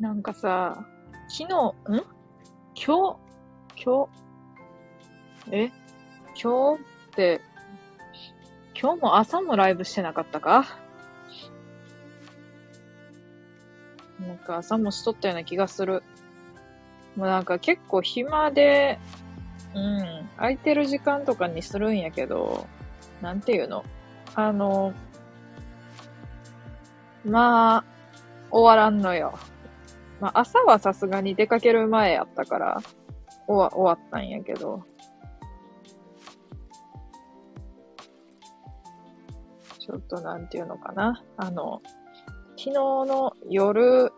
[0.00, 0.84] なんかさ、
[1.28, 1.54] 昨日、
[1.92, 2.04] ん？
[2.74, 3.16] 今日、
[3.84, 4.06] 今
[5.46, 5.70] 日、え？
[6.42, 7.40] 今日って、
[8.80, 10.66] 今日も朝もライブしてなかったか？
[14.20, 16.02] なんか朝もしとったような気がする。
[17.16, 18.98] もうなんか結構暇で、
[19.74, 22.66] うん、空いてる時間とかにするんやけど、
[23.20, 23.84] なんていうの？
[24.34, 24.94] あの、
[27.24, 27.84] まあ、
[28.50, 29.38] 終わらんのよ。
[30.22, 32.80] まあ朝はさすがに出かける前やったから、
[33.48, 34.84] 終わ終わったんやけど。
[39.80, 41.24] ちょっとなんていうのかな。
[41.36, 41.82] あの、
[42.56, 44.12] 昨日の夜、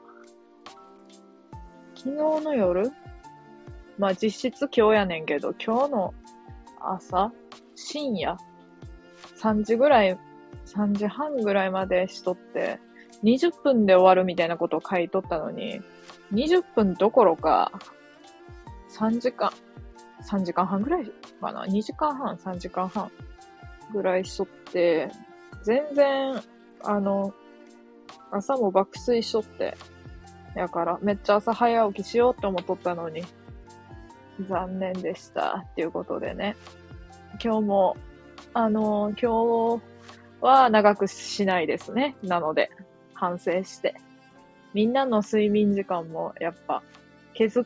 [1.95, 2.11] 昨日
[2.45, 2.93] の夜？
[3.97, 6.15] まあ実質今日やねんけど、今日の
[6.83, 7.33] 朝
[7.75, 8.37] 深夜
[9.41, 10.19] ?3 時ぐらい、
[10.67, 12.79] 3時半ぐらいまでしとって、
[13.23, 15.81] 20分で終わるみたいなことを書いとったのに、
[16.35, 17.73] 20分どころか、
[18.99, 19.53] 3時間、
[20.29, 23.11] 3時間半ぐらいかな ?2 時間半、3時間半
[23.93, 25.11] ぐらいしとって、
[25.63, 26.43] 全然、
[26.83, 27.33] あの、
[28.31, 29.77] 朝も爆睡しとって、
[30.55, 33.23] やから、めっちゃ朝早起きしようって思っとったのに、
[34.49, 35.65] 残念でした。
[35.71, 36.57] っていうことでね。
[37.43, 37.97] 今日も、
[38.53, 39.83] あの、今日
[40.41, 42.17] は長くしないですね。
[42.23, 42.71] なので、
[43.15, 43.95] 反省して。
[44.75, 46.83] みんなの睡眠時間もやっぱ
[47.33, 47.65] 削っ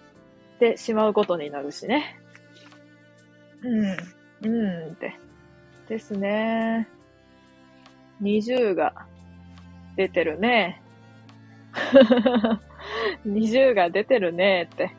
[0.59, 2.21] てしまうことになるしね。
[3.63, 5.19] うん、うんって。
[5.89, 6.87] ですね。
[8.23, 9.07] 20が
[9.97, 10.83] 出てるね。
[13.27, 14.91] 20が出てるねって。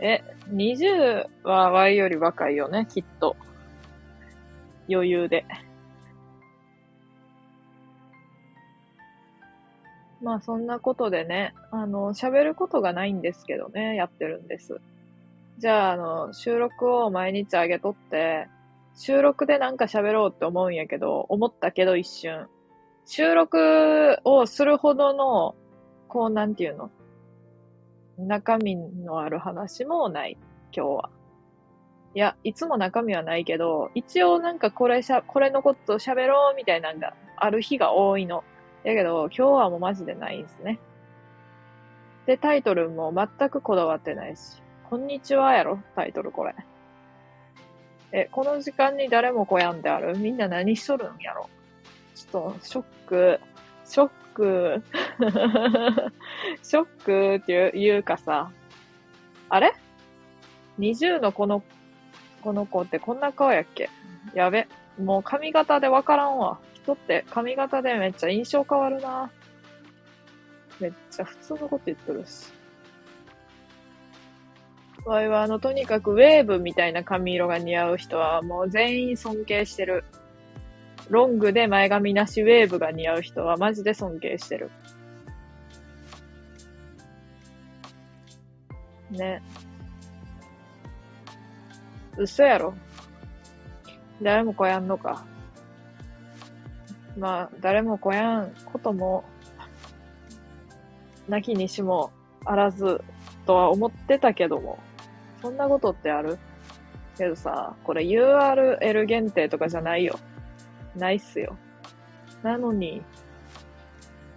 [0.00, 3.36] え、20は Y より若いよね、きっと。
[4.88, 5.44] 余裕で。
[10.26, 14.80] まあそんなことでね、あの、喋ることがないんですけどね、やってるんです。
[15.58, 18.48] じゃあ、あの、収録を毎日上げとって、
[18.96, 22.48] 収録でなんか喋ろうって思うんやけど、思ったけど一瞬。
[23.04, 25.54] 収録をするほどの、
[26.08, 26.90] こうなんていうの
[28.18, 30.36] 中身のある話もない、
[30.76, 31.10] 今日は。
[32.16, 38.42] いや、いつも中身はないけど、一応なんかこれしゃ、これのこと喋ろうみたいなのがある日が多いの。
[38.86, 40.78] だけど、今日はもうマジでないんすね。
[42.24, 44.62] で、タイトルも全くこだわってないし。
[44.88, 45.80] こんにちはやろ？
[45.96, 46.54] タイトルこれ。
[48.12, 50.16] え、この時間に誰も来やんである？
[50.16, 51.50] みんな何しとるんやろ？
[52.14, 53.40] ちょっと、ショック、
[53.84, 54.82] ショック、
[56.62, 58.52] ショックっていう言うかさ、
[59.48, 59.74] あれ
[60.78, 61.64] ?20 のこの、
[62.40, 63.90] この子ってこんな顔やっけ？
[64.32, 64.68] やべ。
[65.02, 66.60] もう髪型でわからんわ。
[66.86, 69.28] 人って髪型でめっちゃ印象変わるな。
[70.78, 72.52] めっちゃ普通のこと言ってるし。
[75.04, 80.04] わいはあの、とにかくウェーブみたいな髪色が似合う人はもう全員尊敬してる。
[81.08, 84.70] ロングで前髪なしウェーブが似合う人はマジで尊敬してる。
[89.10, 89.42] ね。
[92.16, 92.74] 嘘やろ。
[94.22, 95.24] 誰も来やんのか。
[97.16, 99.24] まあ、誰も来やんことも、
[101.28, 102.10] なきにしも
[102.44, 103.02] あらず
[103.46, 104.78] とは思ってたけども、
[105.42, 106.38] そんなことってある？
[107.16, 110.18] けどさ、これ URL 限定とかじゃないよ。
[110.94, 111.56] ないっすよ。
[112.42, 113.02] なのに、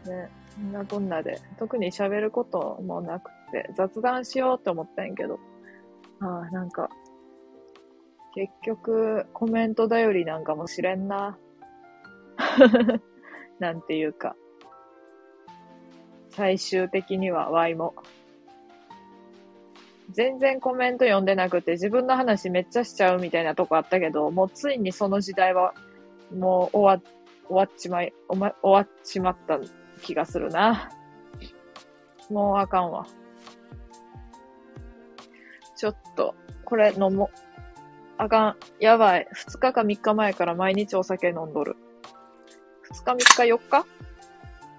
[0.06, 5.40] ね、そんなこんなで、特に喋ることもなくて、雑談しようって思ったんやけど、
[6.22, 6.90] ああ、なんか、
[8.34, 11.38] 結局、コメント頼りなんかもしれんな。
[13.60, 14.36] なんていうか、
[16.30, 17.94] 最終的には Y も。
[20.12, 25.74] 全然コメント読んでなくて自分の話めっちゃしちゃうみたいなとこあったけど、もうついにその時代は
[26.36, 27.12] もう終わ、
[27.48, 29.60] 終わっちまい、おま、終わっちまった
[30.02, 30.90] 気がするな。
[32.30, 33.06] もうあかんわ。
[35.76, 36.36] ちょっと、
[36.66, 37.38] これ飲もう。
[38.18, 38.56] あかん。
[38.80, 39.28] やばい。
[39.34, 41.76] 2日か3日前から毎日お酒飲んどる。
[42.92, 43.86] 2日3日4日？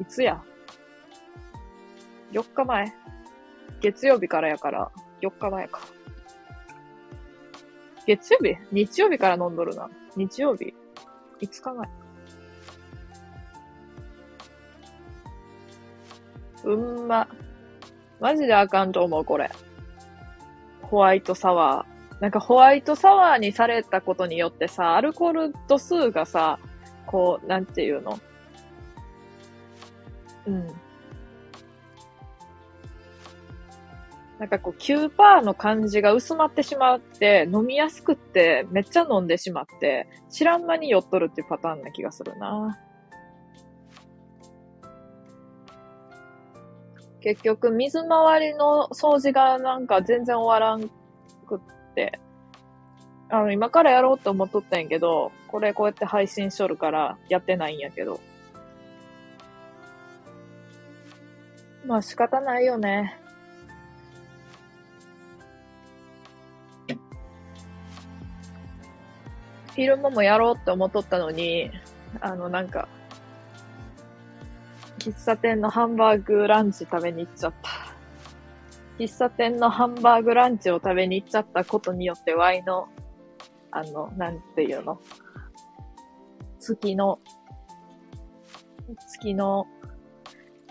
[0.01, 0.43] いつや
[2.33, 2.93] ?4 日前
[3.81, 4.91] 月曜日からやから、
[5.23, 5.81] 4日前か。
[8.07, 8.57] 月曜日？
[8.73, 9.89] 日曜日から飲んどるな。
[10.17, 10.75] 日曜日
[11.41, 11.89] ?5 日前。
[16.65, 17.29] うんま。
[18.21, 19.51] マジであかんと思う、これ。
[20.83, 22.21] ホワイトサワー。
[22.21, 26.59] なんかホワイトサワーにされたことによってさ、アルコール度数がさ、
[27.11, 28.21] こう、なんていうの？
[30.47, 30.67] うん。
[34.39, 42.79] なんかこう9%の感じが薄まってしまって、飲みやすくって、めっちゃ飲んでしまって、知らん間に酔っとるっていうパターンな気がするな。
[47.21, 50.89] 結局、水回りの掃除がなんか全然終わらん
[51.47, 52.21] くって、
[53.31, 58.21] あの、今からやろうと思っとったんやけど、これこうやって配信しとるからやってないんやけど。
[61.87, 63.17] まあ仕方ないよね。
[69.77, 71.71] 昼間もやろうって思っとったのに、
[72.21, 72.89] あの、なんか、
[74.99, 77.71] 喫茶店のハンバーグランチ食べに行っちゃった。
[78.99, 82.89] 喫茶店のハンバーグランチを食べに行っちゃったことによって、ワイの、
[83.73, 85.01] あの、なんていうの、
[86.59, 87.21] 月の、
[89.09, 89.67] 月の、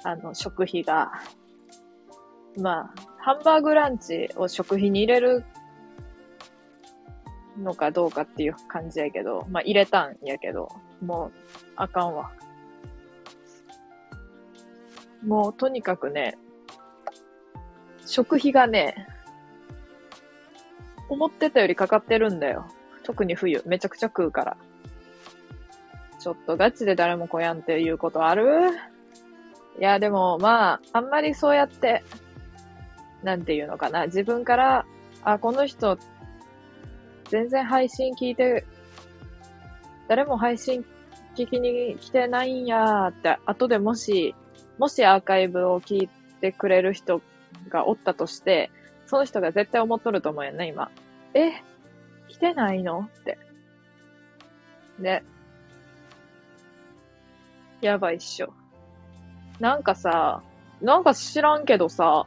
[0.03, 1.11] あの、食費が、
[2.57, 5.45] まあ、ハンバーグランチを食費に入れる
[7.57, 10.69] のかどうかっていう感じやけど、まあ入れたんやけど、
[11.01, 11.31] もう、
[11.75, 12.31] あかんわ。
[15.23, 16.37] もう、とにかくね、
[18.05, 19.07] 食費がね、
[21.09, 22.67] 思ってたよりかかってるんだよ。
[23.09, 24.57] 特に冬、めちゃくちゃ食うから。
[26.19, 28.69] ちょっとガチで誰も来やんっていうことある？
[29.79, 32.03] いや、でも、まあ、あんまりそうやって、
[33.23, 34.85] なんていうのかな、自分から、
[35.23, 35.97] あ、この人、
[37.29, 38.63] 全然配信聞いて、
[40.07, 40.85] 誰も配信
[41.35, 44.35] 聞きに来てないんやーって、後でもし、
[44.77, 46.09] もしアーカイブを聞い
[46.41, 47.23] てくれる人
[47.69, 48.69] がおったとして、
[49.07, 50.91] その人が絶対思っとると思うやんね、今。
[51.33, 51.53] え？
[52.29, 53.09] 来てないの？
[53.19, 53.37] って。
[54.99, 55.23] で、
[57.81, 58.53] やばいっしょ。
[59.59, 60.41] なんかさ、
[60.81, 62.25] なんか知らんけどさ、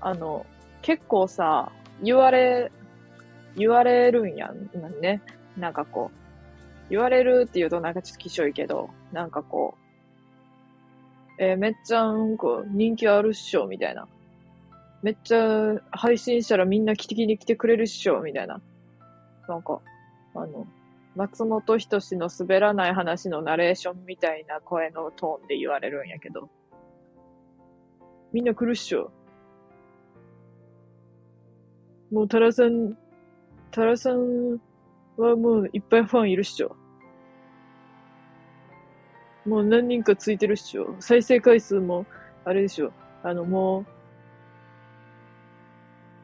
[0.00, 0.44] あの、
[0.82, 1.72] 結構さ、
[2.02, 2.70] 言われ、
[3.56, 5.22] 言われるんやん、なんね。
[5.56, 9.74] なんかこう、言われるって言うとなんかちょっときしょいけど、なんかこ
[11.38, 14.06] う、えーめっちゃなんか人気あるっしょ、みたいな。
[15.02, 18.60] めっちゃ配信したらみんな来てきに来てくれるっしょ、みたいな。
[19.48, 19.80] なんか、
[20.34, 20.66] あの、
[21.14, 26.50] 松本人志の滑らない話のナレーションみたいな声のトーンで言われるんやけど。
[28.32, 29.10] みんな来るっしょ。
[32.10, 32.96] もうタラさん、
[33.70, 34.60] タラさん
[35.16, 36.76] はもういっぱいファンいるっしょ。
[39.46, 40.96] もう何人かついてるっしょ。
[41.00, 42.04] 再生回数も、
[42.44, 42.92] あれでしょ。
[43.22, 43.84] あの、も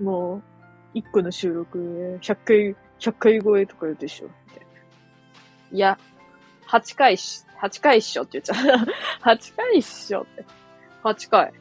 [0.01, 0.43] う、もう、
[0.95, 4.27] 一個の収録で100回、100回超えとか言うでしょ。
[4.27, 4.67] みたいな
[5.73, 5.99] いや、
[6.69, 8.87] 8回し、8回っしょって言っちゃう。
[9.23, 10.45] 8回っしょって。
[11.03, 11.53] 8回。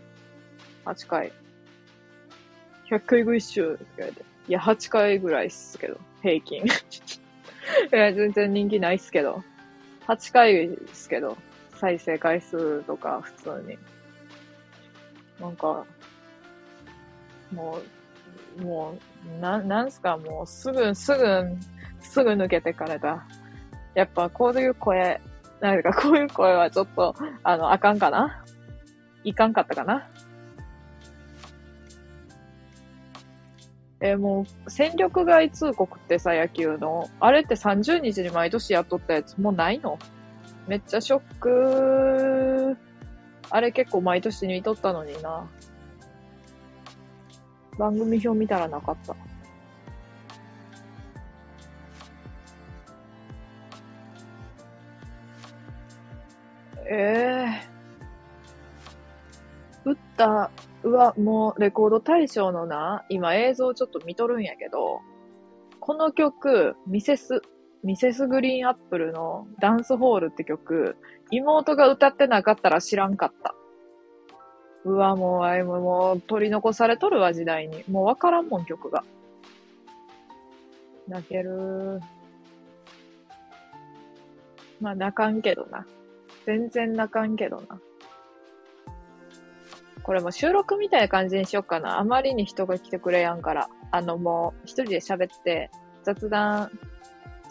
[0.86, 1.32] 8回。
[2.90, 4.26] 100回超えっしょって言われて。
[4.48, 6.62] いや、8回ぐらいっすけど、平均。
[6.62, 6.68] い
[7.92, 9.44] や、全然人気ないっすけど。
[10.08, 11.38] 8回っすけど、
[11.76, 13.80] 再生回数とか普通に。
[15.40, 15.86] なんか、
[17.52, 18.00] もう、
[18.59, 18.95] も
[19.38, 21.57] う、な、なんすか、もうすぐ、すぐ、
[22.00, 23.25] すぐ抜けてかれた。
[23.94, 25.22] やっぱこういう声、
[25.60, 28.43] なんかこういう声はちょっと、あの、あかんかな？
[29.24, 30.08] いかんかったかな？
[34.00, 37.08] えーもう、戦力外通告ってさ、野球の。
[37.20, 40.00] あれって30日に毎年やっとったやつ、もうないの？
[40.67, 42.77] めっちゃショック。
[43.50, 45.48] あれ結構毎年見とったのにな。
[47.78, 49.16] 番組表見たらなかった。
[56.94, 57.72] ええ
[59.86, 60.51] 打った、
[60.84, 65.00] うわ、もうレコード大賞のな、今映像ちょっと見とるんやけど、
[65.80, 67.42] この曲、ミセス、
[67.84, 70.98] ミセスグリーンアップルのダンスホールって曲、
[71.32, 73.56] 妹が歌ってなかったら知らんかった。
[74.84, 77.84] うわ、もう、あいももう取り残されとるわ、時代に。
[77.90, 79.04] もうわからんもん、曲が。
[81.08, 82.00] 泣ける。
[84.80, 85.86] まあ、泣かんけどな。
[86.46, 87.80] 全然泣かんけどな。
[90.04, 92.00] これも収録みたいな感じにしよっかな。
[92.00, 93.70] あまりに人が来てくれやんから。
[93.92, 95.70] あのもう、一人で喋って、
[96.04, 96.72] 雑談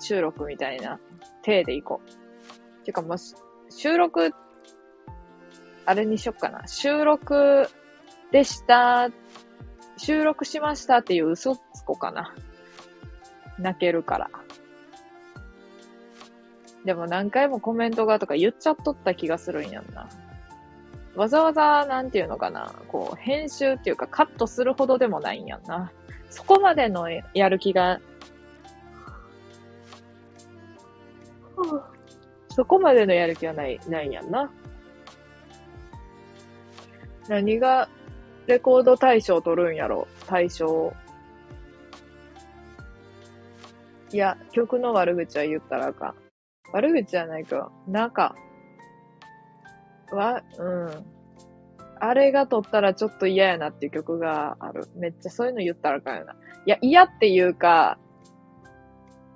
[0.01, 0.99] 収録みたいな
[1.45, 2.01] 体でいこ
[2.83, 2.85] う。
[2.85, 3.17] てかもう、
[3.71, 4.33] 収録、
[5.87, 6.67] あれにしよっかな。
[6.67, 7.69] 収録
[8.31, 9.11] でした、
[9.97, 12.35] 収録しましたっていう嘘つこうかな。
[13.59, 14.31] 泣けるから。
[16.85, 20.09] でも何回もコメントがとか言っちゃっとった気がするんやんな。
[21.17, 25.93] わざわざ、なんていうのかな、こう、編集っていうかカットするほどでもないんやんな。
[26.31, 28.01] そこまでのやる気が、
[32.51, 34.51] そこまでのやる気はない、ないんやんな。
[37.31, 37.89] 何が
[38.49, 40.09] レコード大賞取るんやろ？
[40.27, 40.93] 大賞。
[44.13, 46.15] いや、曲の悪口は言ったらあかん。
[46.73, 47.71] 悪口じゃないか。
[47.87, 48.35] なんか、
[50.11, 51.07] わ、うん。
[52.01, 54.89] あれが撮ったらちょっと嫌やなっていう曲がある。
[54.97, 56.33] めっちゃそういうの言ったらあかんよな。
[56.33, 57.97] いや、嫌っていうか、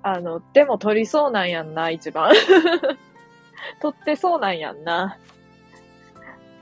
[0.03, 2.33] あの、でも撮りそうなんやんな、一番。
[3.81, 5.17] 撮ってそうなんやんな。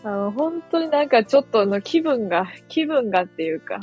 [0.04, 3.80] あの、本当になんかちょっとの気分が、気分がっていうか、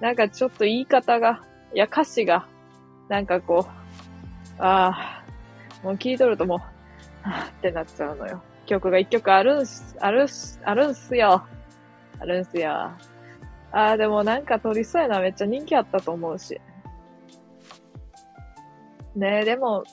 [0.00, 1.42] なんかちょっと言い方が、
[1.74, 2.46] いや歌詞が、
[3.08, 5.24] なんかこう、ああ、
[5.84, 6.58] もう聞いとるともう、
[7.22, 8.42] あってなっちゃうのよ。
[8.66, 11.46] 曲が一曲あるんす、あるす、あるんすよ。
[12.18, 12.72] あるんすよ。
[12.72, 12.98] あ
[13.72, 15.20] あ、でもなんか撮りそうやな。
[15.20, 16.60] めっちゃ人気あったと思うし。
[19.14, 19.84] ねえ、でも、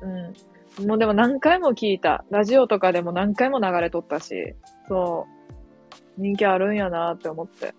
[0.00, 0.34] うん。
[0.78, 2.24] もうでも何回も聞いた。
[2.30, 4.54] ラジオとかでも何回も流れとったし。
[4.88, 5.26] そ
[6.18, 6.20] う。
[6.20, 7.74] 人気あるんやなって思って。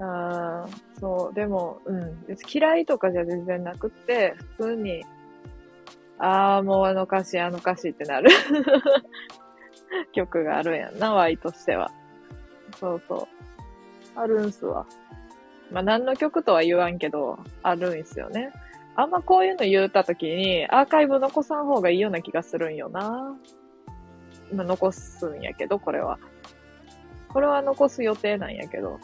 [0.00, 2.26] ああ、そう、でも、うん。
[2.52, 5.04] 嫌いとかじゃ全然なくって、普通に、
[6.18, 8.30] ああ、もうあの歌詞、あの歌詞ってなる
[10.12, 11.90] 曲があるんやんな、ワイとしては。
[12.78, 13.26] そうそう。
[14.16, 14.86] あるんすわ。
[15.70, 18.52] まあ、何の曲とは言わんけど、あるんすよね。
[18.96, 23.36] あんまこういうの言うたときに、アーカイブ残さん方がいいような気がするんよな。
[24.52, 26.18] まあ、残すんやけど、これは。
[27.28, 29.00] これは残す予定なんやけど。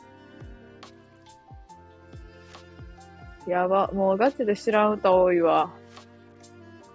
[3.47, 3.89] やば。
[3.89, 5.71] もうガチで知らん歌多いわ。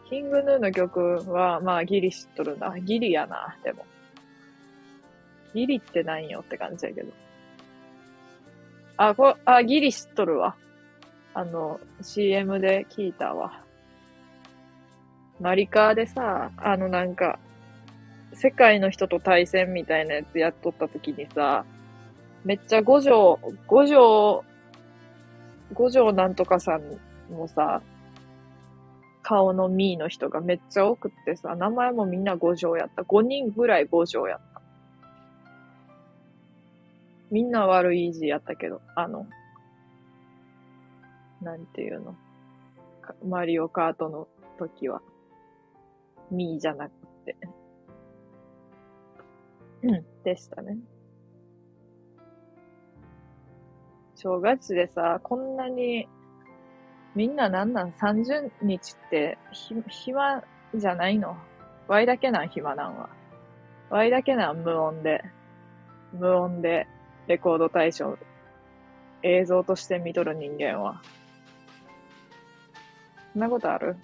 [0.09, 0.99] キングヌーの曲
[1.31, 2.79] は、まあギリ知っとるな。
[2.79, 3.85] ギリやな、でも。
[5.53, 7.11] ギリってなんよって感じやけど。
[8.97, 10.55] あ、こあ、ギリ知っとるわ。
[11.33, 13.61] あの、CM で聞いたわ。
[15.39, 17.39] マリカーでさ、あのなんか、
[18.33, 21.65] 世界の人と対戦みたいなやつやっとった時にさ、
[22.43, 24.43] めっちゃ五条、五条
[25.73, 27.81] 五条なんとかさんもさ、
[29.23, 33.03] 顔のミーの人がめっちゃ多くってさ、名前もみんな五条やった。
[33.03, 34.54] 五人ぐらい五条やった。
[37.31, 39.27] みんな悪い字やったけど、あの、
[41.41, 42.15] なんていうの？
[43.25, 44.27] マリオカートの
[44.57, 45.01] 時は、
[46.31, 46.91] ミーじゃなく
[47.25, 47.35] て。
[49.83, 50.77] うん、でしたね。
[54.15, 56.07] 正月でさ、こんなに、
[57.15, 61.37] みんななんなん ?30 日ってひ、暇じゃないの？
[61.87, 63.09] ワイだけなん暇なんは。
[63.89, 65.23] ワイだけなん無音で。
[66.13, 66.87] 無音で
[67.27, 68.17] レコード対象、
[69.23, 71.01] 映像として見とる人間は。
[73.33, 73.95] そんなことある？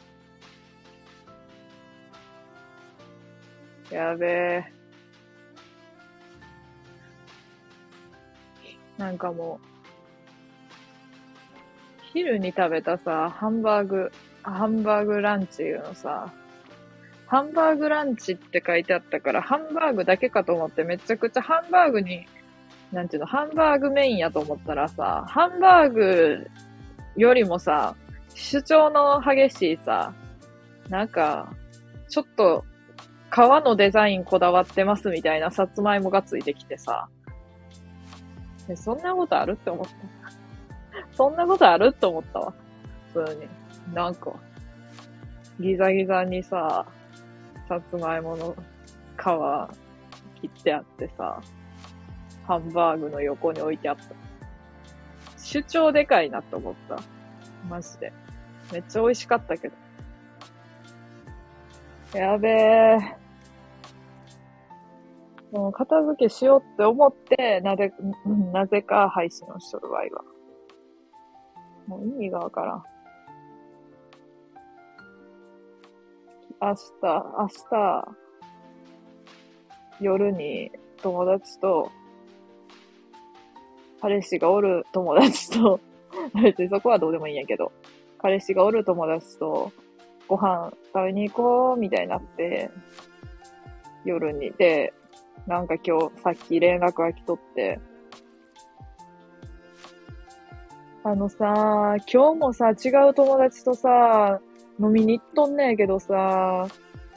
[3.92, 4.66] やべえ。
[8.98, 9.68] なんかもう、
[12.14, 14.12] 昼に食べたさ、ハンバーグ、
[14.44, 16.32] ハンバーグランチのさ、
[17.28, 22.28] ハンバーグランチって書いてあったから、ハンバーグだけかと思ってめちゃくちゃハンバーグに、
[22.92, 26.48] なんていうの、ハンバーグメインやと思ったらさ、ハンバーグ
[27.16, 27.96] よりもさ、
[28.34, 30.14] 主張の激しいさ、
[30.90, 31.54] なんか、
[32.10, 32.66] ちょっと、
[33.34, 37.08] 皮のデザインこだわってますみたいなさつまいもがついてきてさ、
[38.76, 39.92] そんなことあるって思った？
[41.16, 42.54] そんなことあるって思ったわ。
[43.14, 43.48] 普通に。
[43.94, 44.34] なんか、
[45.62, 46.86] ギザギザにさ、
[47.70, 48.54] さつまいもの
[49.18, 51.42] 皮切ってあってさ、
[52.52, 54.04] ハンバーグの横に置いてあった。
[55.38, 57.00] 主張でかいなって思った。
[57.70, 58.12] マジで。
[58.74, 59.76] めっちゃ美味しかったけど。
[62.14, 63.00] やべえ。
[65.54, 67.94] もう片付けしようって思って、なぜ、
[68.52, 70.08] なぜか配信をしとる場合は。
[71.88, 72.84] もう意味がわからん。
[76.62, 78.18] 明日、明日、
[80.02, 80.70] 夜に
[81.02, 81.90] 友達と、
[84.02, 85.80] 彼氏がおる友達と、
[86.44, 87.72] 別にそこはどうでもいいんやけど、
[88.18, 89.72] 彼氏がおる友達と、
[90.28, 92.72] ご飯食べに行こう、みたいになって、
[94.06, 94.52] 夜に。
[94.52, 94.94] で、
[95.48, 97.80] なんか今日、さっき連絡が来とって、
[101.04, 104.40] あのさ、今日もさ、違う友達とさ、
[104.80, 106.68] 飲みに行っとんねえけどさ、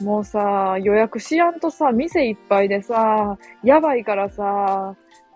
[0.01, 4.95] もうさ、予約しやんとさ、店いっぱいでさ、やばいからさ、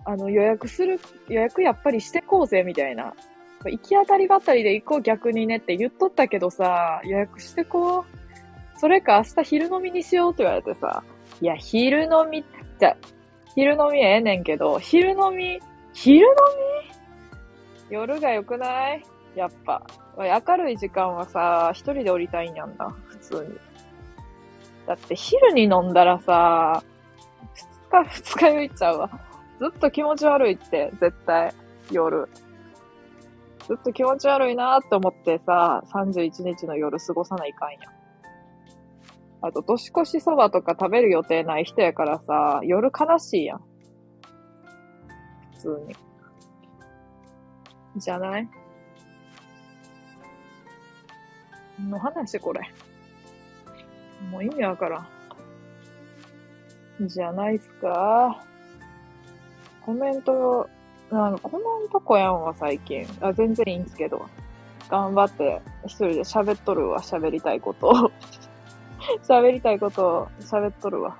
[0.10, 3.14] あの予約する、予約やっぱりしてこうぜ、みたいな。
[3.66, 8.80] 行き当たりばったりで行こう逆にねって言っとったけどさ、予約してこう。
[8.80, 11.04] それか明日昼飲みにしようって言われてさ、
[11.42, 12.44] いや、昼飲み、
[12.80, 12.98] じゃ、
[13.54, 15.60] 昼飲みええねんけど、昼飲み、
[15.94, 16.34] 昼飲
[17.90, 17.96] み？
[17.96, 19.04] 夜が良くない？
[19.36, 19.86] やっぱ。
[20.18, 23.56] 明るい時間はさ、一人で降りたいんやんな、普通に。
[24.88, 26.82] だって昼に飲んだらさ、
[27.92, 29.10] 二日、二日酔いちゃうわ。
[29.60, 31.54] ずっと気持ち悪いって、絶対、
[31.92, 32.30] 夜。
[33.68, 37.78] ずっと気持ち悪いなーって思ってさ、31日の夜過ごさないかんや。
[39.42, 43.62] あと、年越しそばとか食べる予定ない人やからさ、夜悲しいやん。
[45.54, 45.96] 普通に。
[47.98, 48.48] じゃない？
[51.80, 52.62] の話これ？
[54.32, 55.08] もう意味わから
[57.00, 57.08] ん。
[57.08, 58.44] じゃないっすか？
[59.90, 60.70] コメント、
[61.10, 63.08] なんコメントこやんわ、最近。
[63.22, 64.24] あ、全然いいんすけど。
[64.88, 68.12] 頑張って一人で喋っとるわ、喋りたいこと。
[69.28, 71.18] 喋りたいことを喋っとるわ。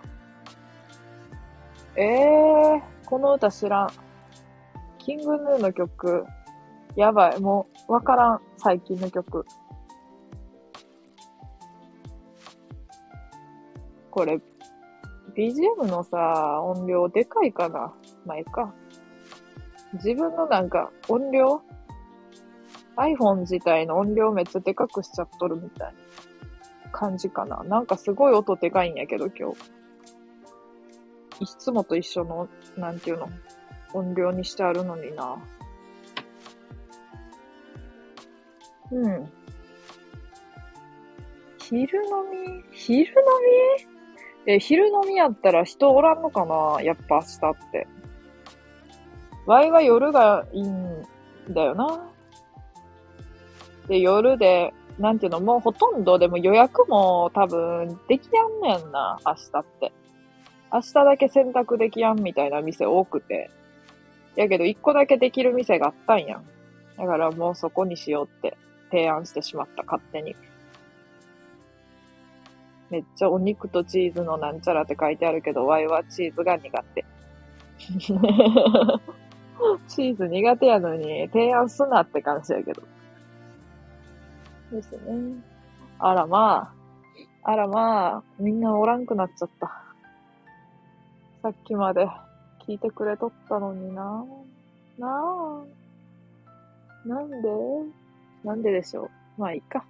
[1.96, 3.90] えー、この歌知らん。
[5.00, 6.28] キングヌーの曲。
[6.96, 9.48] やばい、もう、わからん、最近の曲。
[14.12, 14.40] これ、
[15.36, 17.96] BGM のさ、音量でかいかな
[18.26, 18.74] 前か。
[19.94, 21.62] 自分のなんか、音量
[22.96, 25.94] ?iPhone 自体の音量めっちゃでかくしちゃっとるみたい
[26.86, 27.64] な感じかな。
[27.64, 29.58] なんかすごい音でかいんやけど今日。
[31.42, 32.48] いつもと一緒の、
[32.78, 33.30] なんていうの、
[33.94, 35.38] 音量にしてあるのにな。
[38.92, 39.32] うん。
[41.58, 42.64] 昼飲み？
[42.72, 43.14] 昼飲
[44.46, 44.54] み？
[44.54, 46.82] え、昼飲みやったら人おらんのかな？
[46.82, 47.88] やっぱ明日って。
[49.50, 51.04] ワイは夜がいいん
[51.50, 52.08] だよな。
[53.88, 59.92] で、夜で、なんていうの、もうほとんどでも予約も多分できやんねんな、明日って。
[60.72, 63.50] 明日だけ選択できやんみたいな店多くて。
[64.36, 66.46] やけど一個だけできる店があったんやん。
[67.00, 68.56] だからもうそこにしようって
[68.92, 70.36] 提案してしまった、勝手に。
[72.92, 77.06] めっちゃお肉とチーズのなんちゃらって書いてあるけど、ワイはチーズが苦手。
[79.88, 82.82] チーズ苦手やのに提案すなって感じやけど。
[84.72, 85.44] ですね。
[86.00, 86.74] あらま
[87.44, 87.52] あ。
[87.52, 88.24] あらまあ。
[88.40, 89.68] みんなおらんくなっちゃった。
[91.42, 92.08] さっきまで
[92.68, 94.26] 聞いてくれとったのにな。
[94.98, 95.64] なあ。
[97.06, 97.50] なんで？
[98.44, 99.42] なんででしょう。
[99.42, 99.86] まあいいか。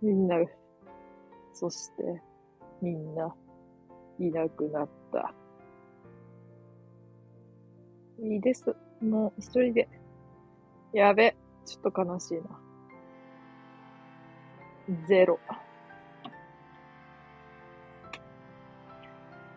[0.00, 0.36] みんな
[1.52, 2.20] そして、
[2.80, 3.32] みんな、
[4.18, 5.32] いなくなった。
[8.22, 8.76] いいです。
[9.00, 9.88] もう一人で。
[10.92, 11.34] やべ。
[11.66, 12.42] ちょっと悲しいな。
[15.08, 15.40] ゼロ。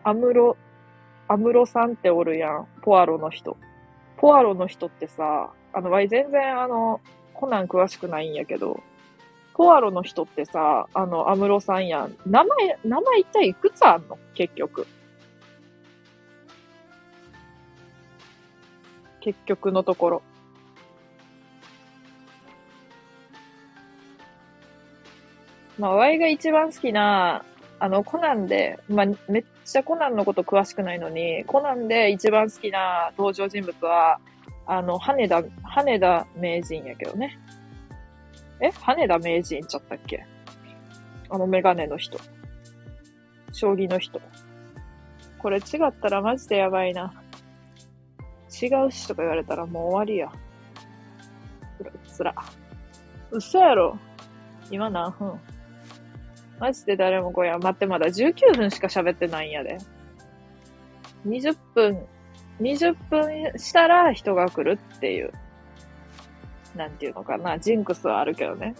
[0.02, 0.56] アムロ、
[1.28, 2.66] アムロさんっておるやん。
[2.82, 3.56] ポアロの人。
[4.16, 7.00] ポアロの人ってさ、あの、わい全然あの、
[7.34, 8.80] コナン詳しくないんやけど、
[9.54, 12.16] ポアロの人ってさ、あの、アムロさんやん。
[12.26, 14.18] 名前、名前一体いくつあんの？
[14.34, 14.88] 結局。
[19.26, 20.22] 結局のところ。
[25.80, 27.44] まあ、ワイが一番好きな、
[27.80, 34.20] あの、コナンで、まあ、めっちゃコナンのこと詳しくないのに、コナンで一番好きな登場人物は、
[34.64, 37.36] あの、羽田、羽田名人やけどね。
[38.60, 38.70] え？
[38.70, 40.24] 羽田名人ちゃったっけ？
[41.30, 42.20] あのメガネの人。
[43.52, 44.20] 将棋の人。
[45.38, 47.12] これ違ったらマジでやばいな。
[48.62, 50.32] 違うしとか言われたらもう終わりや。
[51.78, 52.34] つら、つら。
[53.30, 53.98] 嘘やろ。
[54.70, 55.38] 今何分？
[56.58, 57.58] マジで誰も来や。
[57.58, 59.76] 待って、まだ19分しか喋ってないんやで。
[61.26, 62.06] 20分、
[62.60, 65.32] 20分したら人が来るっていう。
[66.74, 68.74] なんていうのかな、ジンクスはあるけどね。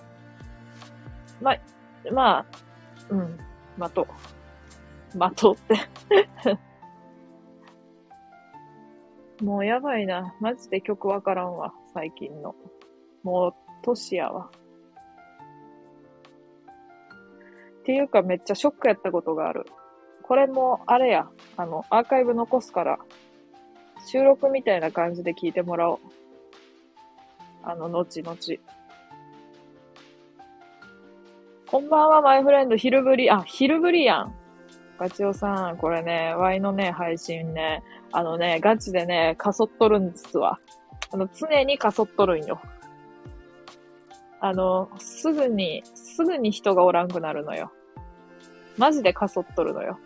[1.41, 1.55] ま、
[2.12, 2.47] まあ、
[3.11, 3.39] うん、
[3.77, 4.07] 待と
[5.15, 5.19] う。
[5.19, 6.59] 待とうって
[9.42, 10.35] もうやばいな。
[10.40, 12.55] マジで曲わからんわ、最近の。
[13.22, 14.51] もう、年やわ。
[17.81, 19.66] っていうかめっちゃショックやったことがある。
[20.22, 21.29] これも、あれや。
[21.57, 22.99] あの、アーカイブ残すから、
[24.07, 25.99] 収録みたいな感じで聞いてもらおう。
[27.62, 28.37] あの、後々。
[31.68, 34.35] こんばんは、マイフレンド、昼ぶり、あ、昼ぶりやん。
[34.99, 37.83] ガチオさん、これね、ワイのね、配信ね、
[38.16, 40.59] あのね、ガチでね、かそっとるんですわ。
[41.12, 42.62] あの、常にかそっとるんよ。
[44.40, 47.70] あの、すぐに、すぐに人がおらんくなるのよ。
[48.79, 49.98] マジでかそっとるのよ。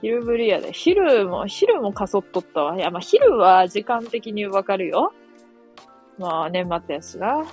[0.00, 0.72] 昼ぶりやで。
[0.72, 2.76] 昼も、昼もかそっとったわ。
[2.76, 5.12] いや、まあ、昼は時間的にわかるよ。
[6.16, 7.44] まあ、年末やしな。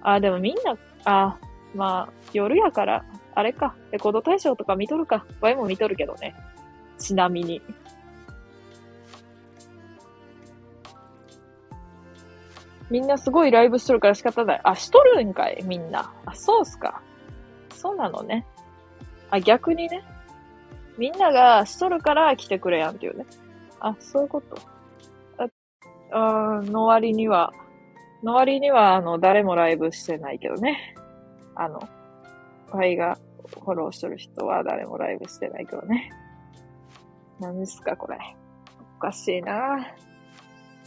[0.00, 1.36] あ、でもみんな、あ、
[1.74, 3.04] まあ、夜やから、
[3.38, 3.76] あれか。
[3.92, 5.24] レコード大賞とか見とるか。
[5.40, 6.34] ワイも見とるけどね。
[6.98, 7.62] ちなみに。
[12.90, 14.60] みんなすごいライブしとるから仕方ない。
[14.64, 15.62] あ、しとるんかい？
[15.62, 16.12] みんな。
[16.26, 17.00] あ、そうっすか。
[17.72, 18.44] そうなのね。
[19.30, 20.02] あ、逆にね。
[20.98, 23.24] みんながしとるから来てくれやんっていうね。
[23.78, 24.56] あ、そういうこと。
[26.10, 27.52] あ、あの割には、
[28.24, 30.96] の割には、あの、誰もライブしてないけどね。
[31.54, 31.88] あの、
[32.72, 33.16] ワイが
[33.52, 36.10] フォローしとる人は誰もライブしてないけどね。
[37.40, 38.18] 何ですか、これ。
[38.98, 39.86] おかしいな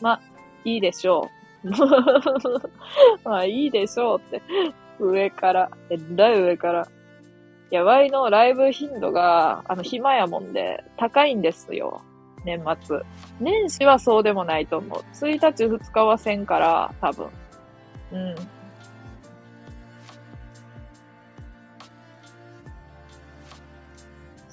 [0.01, 0.19] ま、
[0.63, 1.29] いいでしょ
[1.63, 1.69] う。
[3.23, 4.41] まあいいでしょうって。
[4.99, 5.71] 上から。
[5.89, 6.87] えらい上から。
[7.71, 12.01] いや、ワイのライブ頻度が、あの、暇やもんで、高いんですよ。
[12.43, 12.99] 年末。
[13.39, 14.99] 年始はそうでもないと思う。
[15.13, 17.29] 1日2日はせんから、多分。
[18.11, 18.35] うん。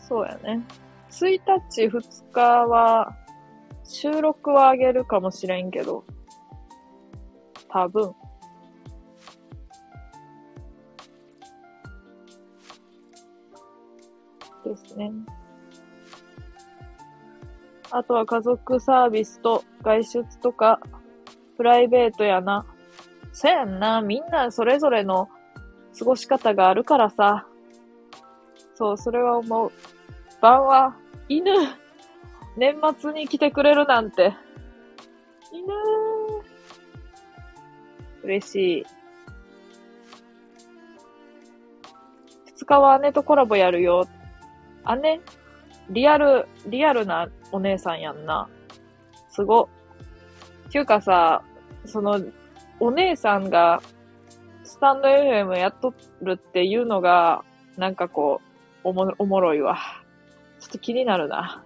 [0.08, 0.64] そうやね。
[1.10, 3.14] 1日2日は、
[3.84, 6.04] 収録はあげるかもしれんけど、
[7.68, 8.14] 多分。
[14.64, 15.12] ですね。
[17.90, 20.80] あとは家族サービスと外出とか、
[21.58, 22.64] プライベートやな。
[23.32, 24.00] そやんな。
[24.00, 25.28] みんなそれぞれの
[25.98, 27.46] 過ごし方があるからさ。
[28.74, 29.72] そう、それは思う。
[30.40, 30.96] 晩は、
[31.28, 31.52] 犬
[32.56, 34.34] 年末に来てくれるなんて。
[35.52, 35.74] 犬
[38.22, 38.86] 嬉しい。
[42.56, 44.06] 二日は姉とコラボやるよ。
[45.02, 45.20] 姉
[45.90, 48.48] リアル、リアルなお姉さんやんな。
[49.30, 49.68] すご。
[50.70, 51.42] ていうかさ、
[51.84, 52.20] その、
[52.78, 53.80] お姉さんが、
[54.62, 57.42] スタンド FM やっとるっていうのが、
[57.76, 58.40] なんかこ
[58.84, 59.78] う、おも、おもろいわ。
[60.60, 61.62] ちょっと気になるな。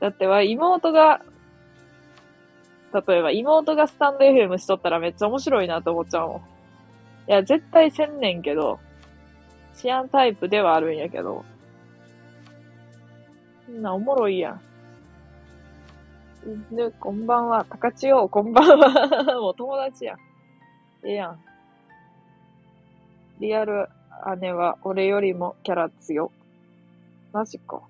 [0.00, 1.20] だっては、妹が
[2.92, 6.38] 例えば妹がスタンド FM しとったらめっちゃ面白いなと思っちゃうもん。
[6.38, 6.42] い
[7.32, 8.80] や、絶対せんねんけど、
[9.76, 11.44] 治安タイプではあるんやけど。
[13.66, 14.58] そんなおもろいや
[16.44, 16.74] ん。
[16.74, 17.64] で、こんばんは。
[17.68, 19.24] 高千代、こんばんは。
[19.40, 20.18] もう友達やん。
[21.04, 21.38] ええやん。
[23.38, 23.88] リアル
[24.40, 26.30] 姉は俺よりもキャラ強。
[27.32, 27.80] マジか。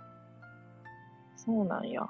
[1.36, 2.08] そうなんや。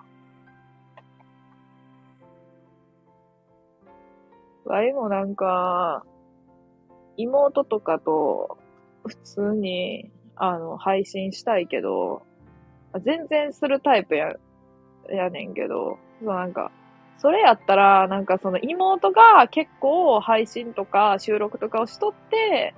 [4.64, 6.04] わいもなんか、
[7.16, 8.58] 妹とかと
[9.04, 12.22] 普通に、あの、配信したいけど、
[13.02, 14.34] 全然するタイプや、
[15.08, 16.70] やねんけど、そうなんか、
[17.18, 22.74] それやったら、なんかその妹が結構配信とか収録とかをしとって、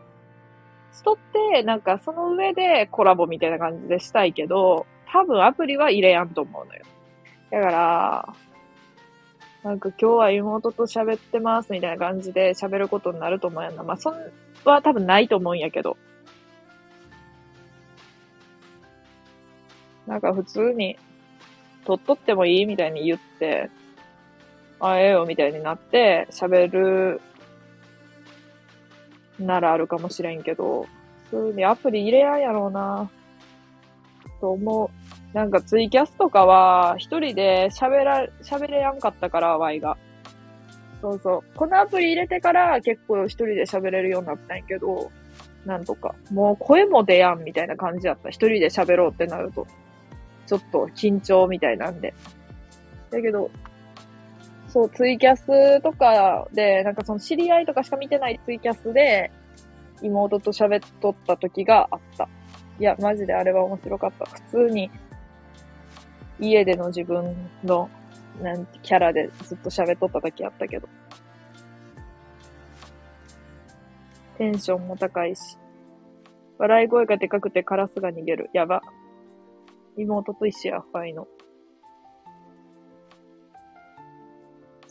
[0.92, 1.16] しとっ
[1.52, 6.84] て、なんかその上でコラボみたいな感じでしたいけど、多分アプリは入れやんと思うのよ。
[7.50, 8.34] だから、
[9.62, 13.82] なんか今日は妹と喋ってますみたいな感じで喋ることになると思うやんな。
[13.82, 14.14] まあ、そん
[14.64, 15.96] は多分ないと思うんやけど。
[20.06, 20.98] なんか普通に、
[21.84, 23.70] 撮っとってもいいみたいに言って、
[24.80, 27.20] あ、ええよみたいになって喋る
[29.46, 30.86] ならあるかもしれんけど、
[31.30, 33.10] 普通にアプリ入れやんやろうな。
[34.40, 34.90] と思
[35.32, 35.36] う。
[35.36, 39.96] なんかツイキャスとかは、一人で喋ら、喋れやんかったから、ワイが。
[41.00, 41.56] そうそう。
[41.56, 45.10] このアプリ入れてから結構一人で喋れるようになったんやけど、
[45.64, 46.14] なんとか。
[46.30, 48.28] もう声も出やんみたいな感じだった。
[48.28, 49.66] 一人で喋ろうってなると。
[50.46, 52.12] ちょっと緊張みたいなんで。
[53.10, 53.50] だけど、
[54.72, 59.30] そう、ツイキャスとかで、なんかその知り合いとかしか見てないツイキャスで、
[60.00, 62.26] 妹と喋っとった時があった。
[62.80, 64.24] いや、マジであれは面白かった。
[64.24, 64.90] 普通に
[66.40, 67.90] 家での自分の、
[68.40, 70.88] なんて、キャラでずっと喋っとった時あったけど。
[74.38, 75.58] テンションも高いし。
[76.56, 78.48] 笑い声がでかくてカラスが逃げる。
[78.54, 78.80] やば。
[79.98, 81.28] 妹と一緒や、ファイの。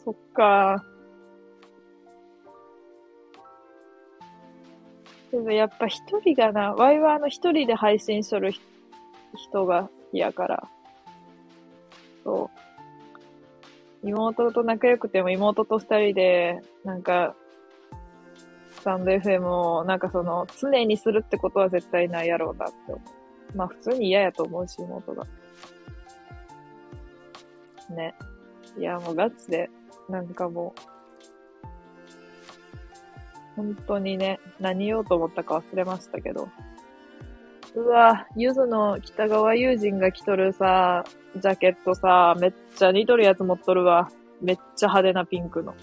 [0.03, 0.83] そっか。
[5.31, 8.51] でもやっぱ一人がな、ワイワーの一人で配信しとる
[9.35, 10.69] 人が好きやから。
[12.23, 12.49] そ
[14.03, 14.07] う。
[14.07, 17.35] 妹と仲良くても妹と二人で、なんか、
[18.71, 23.57] スタンド FM を、なんかその、常にするってことは絶対ないやろうなって思う。
[23.57, 25.27] まあ普通に嫌やと思うし、妹が。
[27.89, 28.15] ね。
[28.77, 29.69] いや、もうガチで、
[30.11, 30.81] なんかもう、
[33.55, 36.49] 本当にね、何言おうと思ったか忘れましたけど。
[37.73, 41.05] うわ、ゆずの北川友人が着とるさ、
[41.37, 44.11] ジャケットさ、めっちゃ似とるやつ持っとるわ。
[44.41, 45.73] めっちゃ派手なピンクの。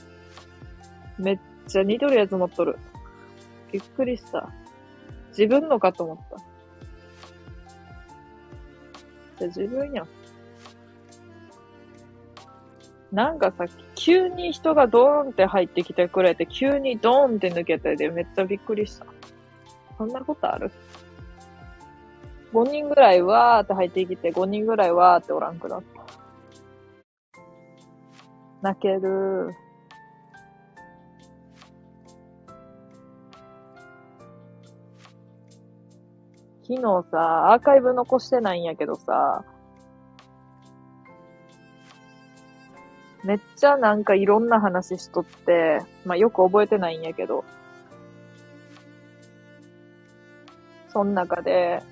[1.19, 2.79] めっちゃ似とるやつ持っとる。
[3.73, 4.51] びっくりした。
[5.31, 6.37] 自分のかと思った。
[9.39, 10.18] じゃ自分やん。
[13.13, 19.07] なんかさ、急に人がドーンって入ってきてくれて、急にドーンって抜けてでめっちゃびっくりした。
[19.97, 20.71] そんなことある
[22.53, 25.99] ?5 人ぐらいわーって入ってきて、5人ぐらいわーっておらんくなった。
[28.61, 29.55] 泣ける。
[36.69, 39.43] 昨日さ、アーカイブ残してないんやけどさ、
[43.25, 47.45] めっちゃなんかいろんな話しとって、まあよく覚えてないんやけど、
[50.89, 51.83] その中で、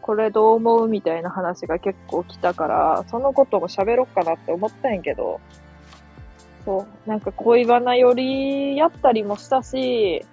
[0.00, 5.40] これどう思うみたいな話が結構来たから、そのことも喋ろっかなって思ったんやけど、
[6.64, 10.24] そう、なんか恋バナよりやったりもしたし、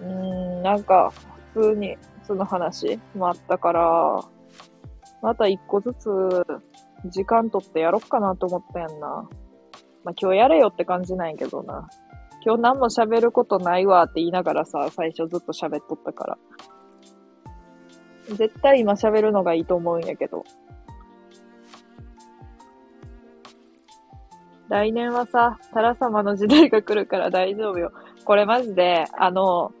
[0.00, 1.12] うーん、なんか
[1.54, 4.24] 普通にその話もあったから、
[5.22, 6.08] また一個ずつ
[7.06, 9.28] 時間取ってやろっかなと思ったやんな。
[10.04, 11.88] まあ、今日やれよって感じなんやけどな。
[12.44, 16.38] 今日何も喋ることないわって言いながらさ、最初ずっと喋っとったから。
[18.28, 20.44] 絶対今喋るのがいいと思うんやけど。
[24.68, 27.92] 来年はさ、タラ様の時代が来るから 大丈夫よ。
[28.24, 29.72] これマジで、あの、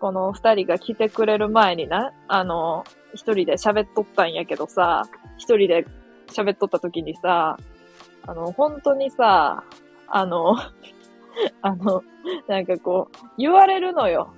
[0.00, 5.04] この二人が来てくれる前にな、あの、一人で喋っとったんやけどさ、
[5.38, 5.86] 一人で
[6.28, 7.56] 喋っとった時にさ、
[8.26, 9.64] あの、本当にさ、
[10.08, 10.56] あの、
[11.62, 12.02] あの、
[12.48, 14.32] なんかこう、言われるのよ。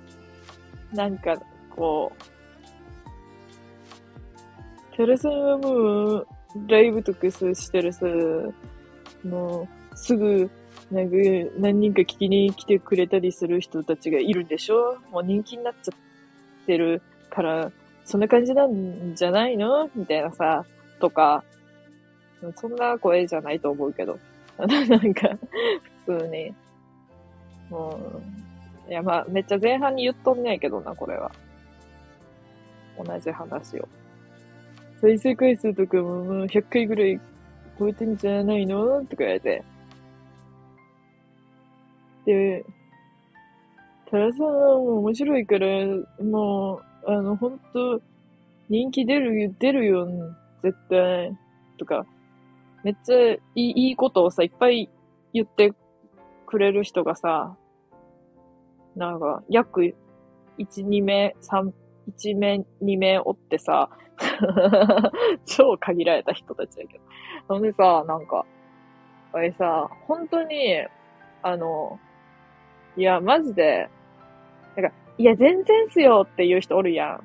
[0.93, 1.37] なんか、
[1.75, 2.11] こ
[4.93, 6.27] う、テレさんはもう、
[6.67, 8.05] ライブとかさ、してるさ、
[9.23, 10.49] もう、すぐ、
[10.91, 11.15] なんか、
[11.57, 14.97] 何人か聞きに来てくれたりする人たちがいるんでしょ？
[15.11, 17.71] もう人気になっちゃってるから、
[18.03, 19.89] そんな感じなんじゃないの？
[19.95, 20.65] みたいなさ、
[20.99, 21.43] とか、
[22.55, 24.17] そんな声じゃないと思うけど。
[24.57, 25.29] なんか、
[26.05, 26.53] 普通に。
[27.69, 27.99] も
[28.87, 31.31] う、いや、まあ、めっちゃ前半に言っとんねんけどな、これは。
[32.97, 33.87] 同じ話を。
[35.01, 37.19] 再生回数とかももう100回ぐらい
[37.77, 39.01] 超えてんじゃないの？
[39.05, 39.63] とか言われて。
[42.25, 42.65] で、
[44.09, 45.67] タラさんはもう面白いから、
[46.23, 48.01] もう、あの、ほんと、
[48.67, 50.07] 人気出る、出るよ、
[50.61, 51.31] 絶対。
[51.77, 52.05] とか、
[52.83, 54.89] めっちゃいいいいことをさ、いっぱい
[55.33, 55.73] 言って
[56.45, 57.55] くれる人がさ、
[58.95, 59.95] なんか、約
[60.57, 61.71] 1、2名、3、
[62.17, 63.89] 1名、2名おってさ、
[65.45, 67.03] 超限られた人たちだけど。
[67.47, 68.45] ほんでさ、なんか、
[69.31, 70.85] あれさ、本当に、
[71.41, 71.99] あの、
[72.97, 73.89] いや、マジで、
[74.75, 77.23] なんか、いや、全然っすよっていう人おるやん。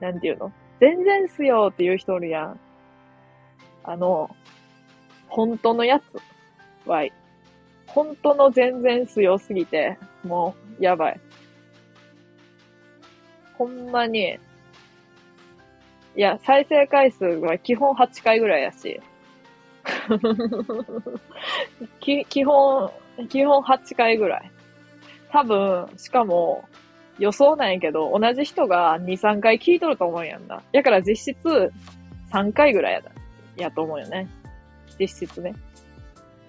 [0.00, 0.52] なんていうの？
[0.80, 2.60] 全然っすよっていう人おるやん。
[3.86, 4.34] あの、
[5.28, 7.04] 本当のやつは、
[7.86, 11.20] 本当の全然強すぎて、もう、やばい。
[13.54, 14.38] ほんまに、
[16.16, 19.00] いや、再生回数は基本8回ぐらいやし。
[22.00, 22.90] き基本、
[23.28, 24.50] 基本8回ぐらい。
[25.30, 26.64] 多分、しかも、
[27.18, 30.62] 予想なんやけど、同じ人が2、3回聞いとると思うんやんな。
[30.72, 31.72] だから実質
[32.32, 33.10] 3回ぐらいやだ。
[33.56, 34.28] やと思うよね。
[34.98, 35.54] 実質ね。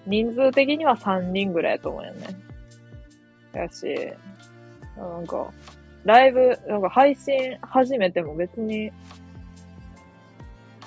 [0.06, 2.26] 人数的には3人ぐらいやと思うよね。
[3.52, 3.86] やし、
[4.96, 5.50] なんか、
[6.04, 8.90] ライブ、なんか配信始めても別に、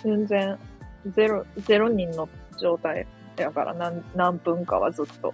[0.03, 0.57] 全然、
[1.15, 2.27] ゼロ、ゼロ人の
[2.59, 3.05] 状態
[3.37, 5.33] やから何、何分かはずっと。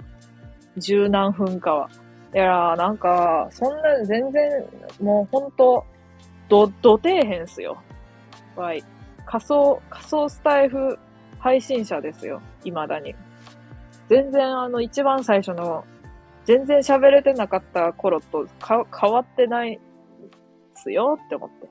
[0.78, 1.90] 十何分かは。
[2.34, 4.66] いやー、なんか、そんな全然、
[5.02, 5.86] もうほんと、
[6.50, 7.78] ど、ど底辺っすよ。
[8.56, 8.84] わい。
[9.28, 10.98] 仮想、仮想スタイフ
[11.38, 12.42] 配信者ですよ。
[12.64, 13.14] 未だに。
[14.10, 15.84] 全然あの一番最初の、
[16.46, 19.80] 全然喋れてなかった頃とか変わってないで
[20.76, 21.68] すよって思って。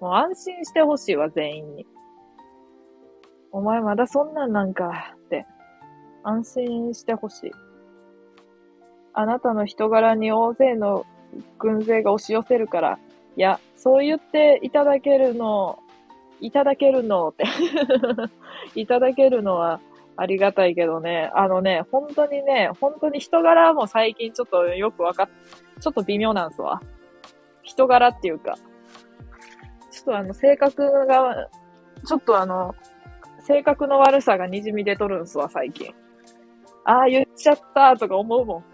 [0.00, 1.86] もう安心してほしいわ、全員に。
[3.52, 5.46] お前まだそんなんなんかって。
[6.22, 7.52] 安心してほしい。
[9.12, 11.04] あなたの人柄に大勢の
[11.58, 12.98] 軍勢が押し寄せるから、
[13.36, 15.78] いや、そう言っていただけるの、
[16.40, 17.44] いただけるのって
[18.74, 19.80] いただけるのは
[20.16, 25.28] ありがたいけどね、あのね、本当にね、本当に人柄も最近ちょっとよくわかっ、
[25.80, 26.80] ちょっと微妙なんですわ。
[27.62, 28.56] 人柄っていうか、
[29.90, 31.48] ちょっとあの、性格が、
[32.06, 32.74] ちょっとあの、
[33.40, 35.94] 性格の悪さが滲み出とるんすわ、最近。
[36.84, 38.64] ああ、言っちゃったとか思うもん。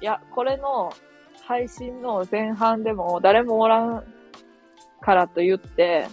[0.00, 0.92] いや、これの
[1.46, 4.04] 配信の前半でも誰もおらん
[5.00, 6.08] からと言って、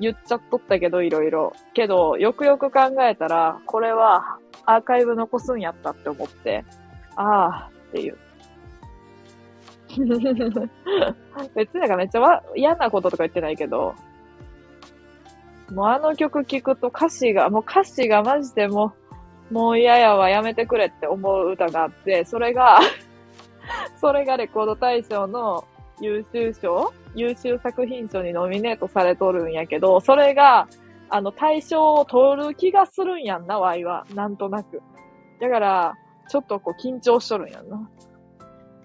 [0.00, 1.52] 言っちゃっとったけど、いろいろ。
[1.72, 6.64] けど、よくよく考えたら、これはアーカイブ残すんやったって思って、
[7.16, 8.18] ああ、っていう。
[11.54, 13.94] 別になんかめっちゃ嫌なこととか言ってないけど、
[15.72, 18.92] もうあの曲聴くと歌詞が、もう歌詞がマジでも
[19.50, 22.80] う、もう嫌やわ、やめてくれって思う歌があって、それが
[23.96, 25.64] それがレコード大賞の
[26.00, 30.68] 優秀賞優秀作品賞にノミネートされとるんやけど、それが、
[31.08, 34.06] あの、大賞を取る気がするんやんな、ワイは。
[34.14, 34.82] なんとなく。
[35.40, 35.94] だから、
[36.28, 37.88] ちょっとこう緊張しとるんやんな。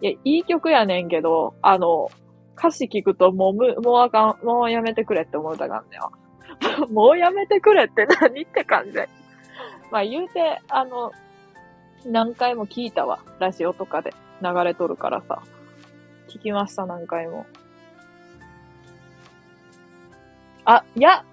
[0.02, 2.10] いや、いい曲やねんけど、あの、
[2.58, 6.12] 歌詞聞くともうむ、もうあかん、もうやめてくれって思うたがんねよ。
[6.92, 8.98] もうやめてくれって何って感じ。
[9.92, 11.12] まあ言うて、あの、
[12.06, 13.20] 何回も聞いたわ。
[13.39, 15.42] ラジオとかで流れとるからさ。
[16.28, 17.46] 聞きました、何回も。
[20.69, 21.25] あ、いや。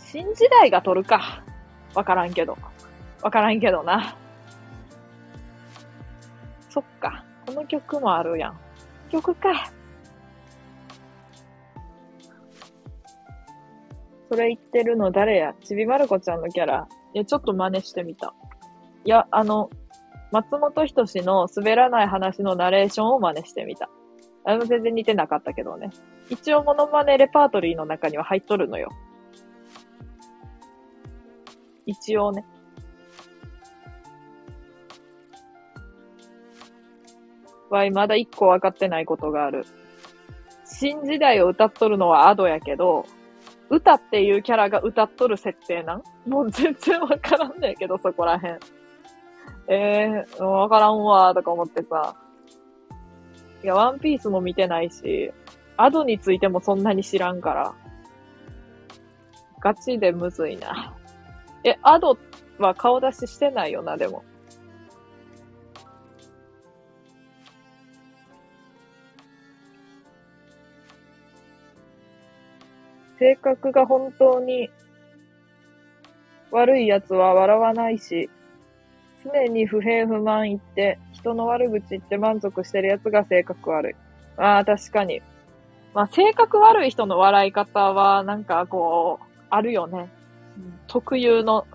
[0.00, 1.44] 新時代が撮るか。
[1.94, 2.58] わからんけど。
[3.22, 4.16] わからんけどな。
[6.68, 7.24] そっか。
[7.46, 8.58] この曲もあるやん。
[9.08, 9.70] 曲か。
[14.28, 15.54] それ言ってるの誰や？
[15.62, 16.88] ちびまる子ちゃんのキャラ。
[17.14, 18.34] いや、ちょっと真似してみた。
[19.04, 19.70] いや、あの、
[20.32, 23.88] 松本人志の滑らない話のナレーションを真似してみた。
[24.44, 25.90] あの、全然似てなかったけどね。
[26.28, 28.88] 一応モノマネレパートリーの中には入っとるのよ。
[31.86, 32.44] 一応ね。
[37.68, 39.64] わい、まだ一個分かってないことがある。
[40.64, 43.04] 新時代を歌っとるのはアドやけど、
[43.68, 46.02] 歌っていうキャラが歌っとる設定なん？
[46.26, 48.58] もう全然わからんねんけど、そこらへん。
[49.68, 52.16] えー、わからんわ、とか思ってさ。
[53.62, 55.32] いや、ワンピースも見てないし、
[55.76, 57.74] アドについてもそんなに知らんから。
[59.60, 60.94] ガチでむずいな。
[61.64, 62.16] え、アド
[62.58, 64.24] は顔出ししてないよな、でも。
[73.18, 74.70] 性格が本当に
[76.50, 78.30] 悪い奴は笑わないし、
[79.22, 83.94] 常に不平不満言って、人の悪口言って満足してる奴が性格悪い。
[84.36, 85.22] ああ、確かに。
[85.94, 90.08] まあ、性格悪い人の笑い方は、なんかこう、あるよね。
[90.86, 91.66] 特有の。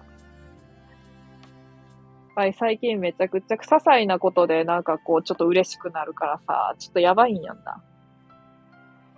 [2.35, 7.81] はい、最近めちゃくちゃ些細なことでなんかこう、ちょっと嬉しくなるからさ、ちょっとやばいんやんな。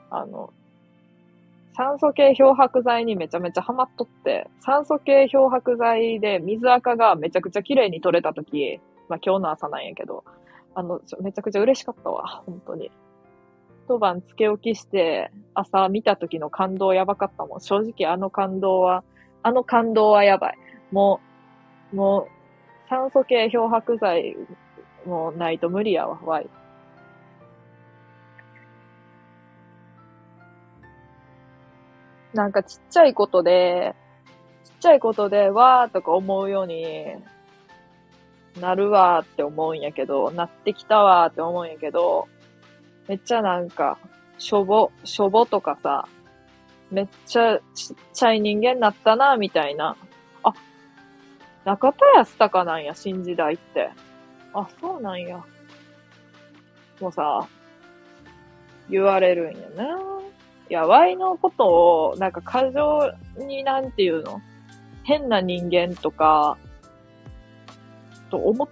[0.10, 0.54] あの、
[1.76, 10.24] 酸素系漂白剤にめちゃめちゃハマっとって、酸素系漂白剤で水垢がめちゃくちゃ綺麗に取れたとき、まあ今日の朝なんやけど、
[10.76, 12.92] あの、めちゃくちゃ嬉しかったわ、本当に。
[13.86, 17.62] 一晩つけ置きして、朝見た時の感動やばかったもん。
[17.62, 19.04] 正直あの感動は、
[19.44, 20.58] あの感動はやばい。
[20.92, 21.22] も
[21.94, 24.36] う、もう、酸素系漂白剤
[25.06, 26.50] もないと無理やわ、ワイ。
[32.34, 33.96] なんかちっちゃいことで、
[34.64, 37.16] ちっちゃいことで、わーとか思うように
[38.60, 42.28] なるわーって思うんやけど、なってきたわーって思うんやけど、
[43.08, 43.98] めっちゃなんか、
[44.38, 46.08] しょぼ、しょぼとかさ、
[46.92, 49.96] めっちゃちっちゃい人間になったな、みたいな。
[50.44, 50.54] あ、
[51.66, 53.90] 中田康隆なんや、新時代って。
[54.54, 55.44] あ、そうなんや。
[57.00, 57.48] もうさ、
[58.90, 60.00] 言われるんやな。
[60.70, 64.42] いや、ワイのことを、なんか過剰になんていうの？
[65.04, 66.58] 変な人間とか、
[68.30, 68.68] と思っ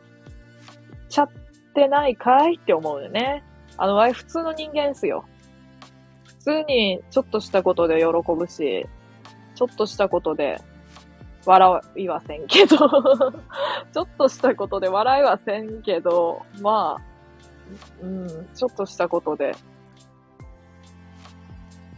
[1.10, 1.30] ちゃっ
[1.74, 3.44] てないかいって思うよね。
[3.78, 5.26] あの、ワイ普通の人間っすよ。
[6.26, 8.86] 普通にちょっとしたことで喜ぶし、
[9.56, 10.62] ちょっとしたことで、
[11.46, 12.76] 笑いはせんけど
[13.94, 17.02] ちょっとしたことで笑いはせんけど、まあ、
[18.02, 19.56] うん、ちょっとしたことで、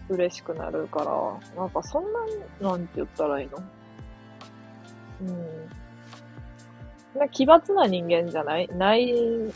[0.09, 2.05] 嬉しくなるから、なんかそん
[2.61, 3.57] な、なんて言ったらいいの？
[5.21, 5.69] うん。
[7.17, 8.67] な奇抜な人間じゃない？
[8.69, 9.11] ない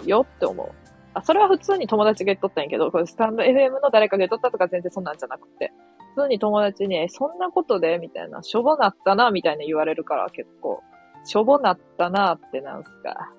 [0.08, 0.72] よって思う。
[1.14, 5.72] あ、それは普通に友達が言っとったんやけど、これスタンド FM の誰かが言っとったとか全然そんなんじゃなくて、
[6.16, 7.98] 普通に友達に、そんなことで？
[8.00, 10.82] みたいな、しょぼなったな、みたいな言われるから結構、
[11.26, 13.32] しょぼなったなってなんすか？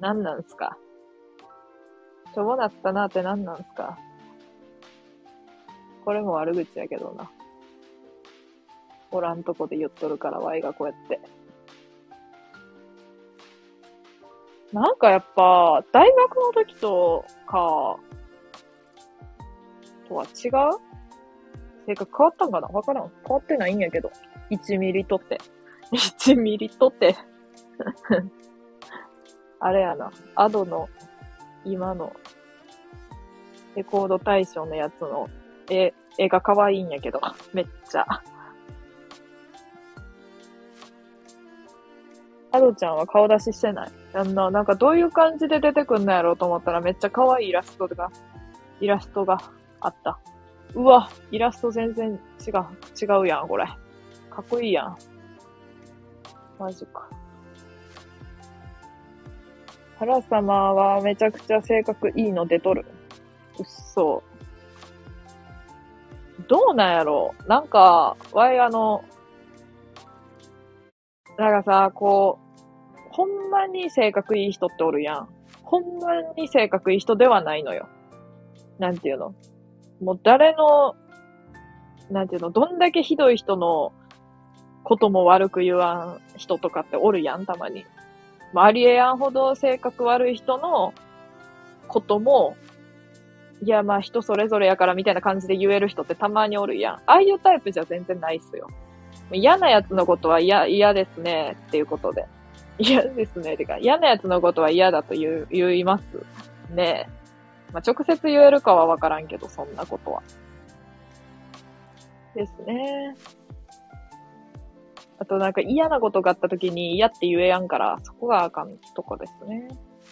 [0.00, 0.76] なんなんすか？
[2.34, 3.98] しょぼなったなってなんなんすか？
[6.04, 7.30] これも悪口やけどな。
[9.10, 11.20] おらんとこで言っとるから、ワイがこうやって。
[14.72, 17.98] なんかやっぱ、大学の時とか、
[20.08, 20.78] とは違う？
[21.86, 22.68] 性格変わったんかな？
[22.68, 23.10] わからん。
[23.26, 24.10] 変わってないんやけど。
[24.50, 25.38] 1ミリとって。
[25.92, 27.16] 1ミリとって。
[29.60, 30.10] あれやな。
[30.34, 30.88] アドの、
[31.64, 32.12] 今の、
[33.74, 35.28] レコード大賞のやつの
[35.70, 37.20] 絵、絵が可愛いんやけど。
[37.52, 38.06] めっちゃ。
[42.50, 43.90] アドちゃんは顔出ししてない。
[44.14, 48.10] あんな、なんかどういう感じで出てくんのやろうと思ったらめっちゃ可愛いイラストが、
[48.80, 49.38] イラストが
[49.80, 50.18] あった。
[50.74, 52.54] うわ、イラスト全然違う、
[53.00, 53.66] 違うやん、これ。
[53.66, 54.96] かっこいいやん。
[56.58, 57.08] マジか。
[59.98, 62.84] 原様はめちゃくちゃ性格いいの出とる。
[63.58, 64.22] うっそ。
[66.46, 69.04] どうなんやろうなんか、わいあの、
[71.38, 72.38] なんかさ、こ
[72.96, 75.28] う、ほんまに性格いい人っておるやん。
[75.62, 77.88] ほんまに性格いい人ではないのよ。
[78.78, 79.34] なんていうの？
[80.00, 80.96] もう誰の、
[82.10, 83.92] なんていうの、どんだけひどい人の
[84.82, 87.84] ことも悪く言わん人とかっておるやん、たまに。
[88.52, 90.92] まあ、ありえやんほど性格悪い人の
[91.86, 92.56] ことも、
[93.62, 96.94] いや、まあ人それぞれやからみたいな感じで言える人ってたまにおるやん。
[96.94, 98.68] ああいうタイプじゃ全然ないっすよ。
[99.32, 102.26] 嫌なやつのことは嫌、嫌ですね、っていうことで。
[102.78, 106.24] 嫌ですね、てか、嫌なやつのことは嫌だと言う、言います
[106.70, 107.08] ね。
[107.72, 110.22] まあ、直接言えるかはわからんけど、そんなことは。
[112.34, 113.16] ですね。
[115.18, 119.68] あとなんか嫌なことがあった時に嫌って言えやんから、そこがあかんとこですね。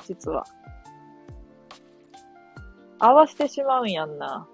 [0.07, 0.45] 実は。
[2.99, 4.49] 合わせてしまうんやんな。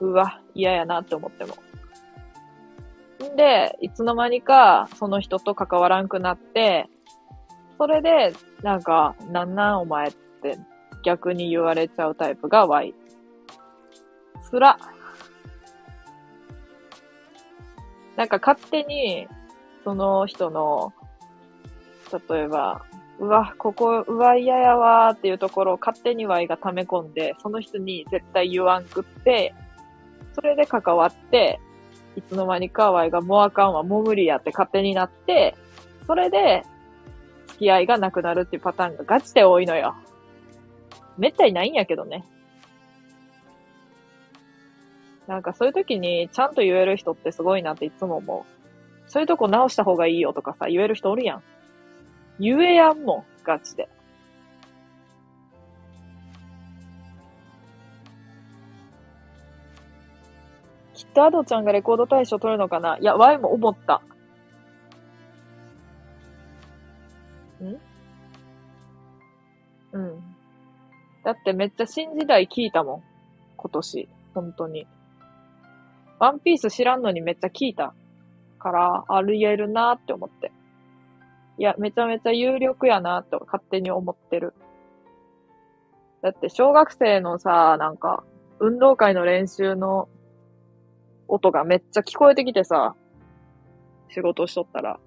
[0.00, 1.54] うわ、嫌やなって思っても。
[3.36, 6.88] で、いつの間にかその人と関わらんくなって、
[7.78, 10.58] それで、なんか、なんなんお前って
[11.02, 12.94] 逆に言われちゃうタイプが Y。
[14.42, 14.78] つら。
[18.16, 19.28] なんか勝手に、
[19.84, 20.92] その人の、
[22.28, 22.84] 例えば、
[23.18, 29.54] うわ、ここ、うわ、嫌やわーっていうところを勝手に Y が溜め込んで、その人に絶対言わんくって、
[30.34, 31.60] それで関わって、
[32.16, 35.56] いつの間にか Y がもうあかんわ、もう無理やって勝手になって、
[36.06, 36.64] それで、
[37.46, 39.94] 付き合いがなくなるっていうパターンがガチで多いのよ。
[41.18, 42.24] めったにないんやけどね。
[45.26, 49.10] なんかそういう時にちゃんと言える人ってすごいなっていつも思う。
[49.10, 51.42] そういうとこ直した方がいいよとかさ、言える人おるやん。
[52.40, 53.88] 言えやんもん、ガチで。
[61.10, 62.96] きっとアドちゃんがレコード大賞取るのかな？
[62.98, 64.00] いや、ワイも思った。
[67.60, 67.80] ん？
[69.92, 70.22] うん。
[71.24, 73.02] だってめっちゃ新時代聞いたもん。
[73.56, 74.08] 今年。
[74.34, 74.86] 本当に。
[76.20, 77.92] ワンピース知らんのにめっちゃ聞いた。
[78.60, 80.52] から、あり得るなーって思って。
[81.58, 84.54] いや、めちゃめちゃ有力やなって勝手に思ってる。
[86.22, 88.22] だって小学生のさ、なんか、
[88.60, 90.08] 運動会の練習の
[91.32, 92.96] 音がめっちゃ聞こえてきてさ、
[94.08, 94.98] 仕事しとったら。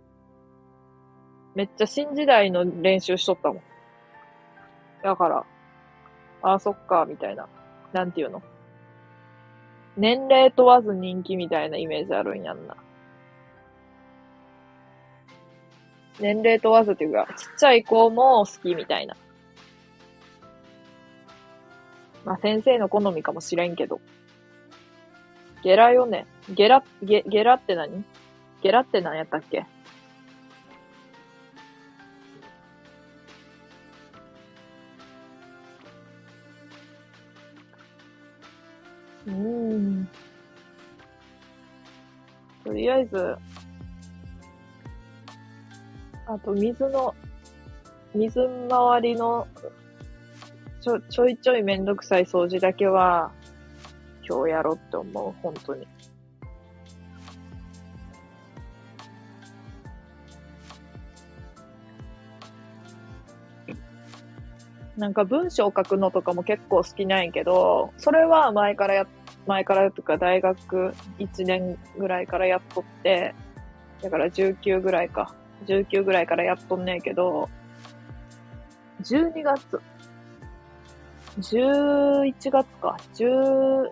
[1.53, 3.61] めっちゃ新時代の練習しとったもん。
[5.03, 5.45] だから、
[6.41, 7.47] ああ、そっか、みたいな。
[7.91, 8.41] なんていうの？
[9.97, 12.75] 年齢問わず人気みたいなイメージあるんやんな。
[16.19, 19.15] 年齢問わずっていうか、ちっちゃい子も好きみたいな。
[22.23, 23.99] まあ先生の好みかもしれんけど。
[25.63, 26.25] ゲラよね。
[26.49, 28.03] ゲラ、ゲ、ゲラって何？
[28.61, 29.65] ゲラって何やったっけ？
[39.25, 40.09] うーん。
[42.65, 43.37] とりあえず、
[46.27, 47.15] あと水の、
[48.13, 49.47] 水回りの
[50.81, 53.31] ちょ、ちょいちょいめんどくさい掃除だけは、
[54.27, 55.87] 今日やろうって思う、本当に。
[64.97, 69.07] なんか文章書くのとかも結構好きなんやけど、それは前からや、
[69.47, 73.33] 前からとか大学1年ぐらいからやっとって、
[74.01, 75.33] だから19ぐらいか。
[75.65, 77.49] 19ぐらいからやっとんねんけど、
[79.01, 79.81] 12月、
[81.37, 83.89] 11月か、10、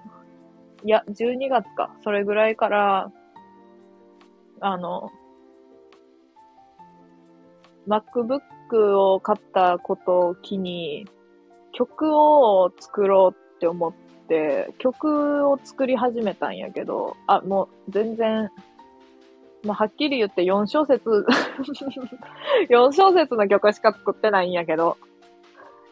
[0.84, 3.12] いや、12月か、それぐらいから、
[4.60, 5.12] あの、
[7.88, 11.08] MacBook を買ったことを機に、
[11.72, 13.94] 曲を作ろうって思っ
[14.28, 18.50] て、曲を作り始めたんやけど、あ、もう全然、
[19.64, 21.04] まあ、はっきり言って4小節
[22.70, 24.98] 4小節の曲しか作ってないんやけど、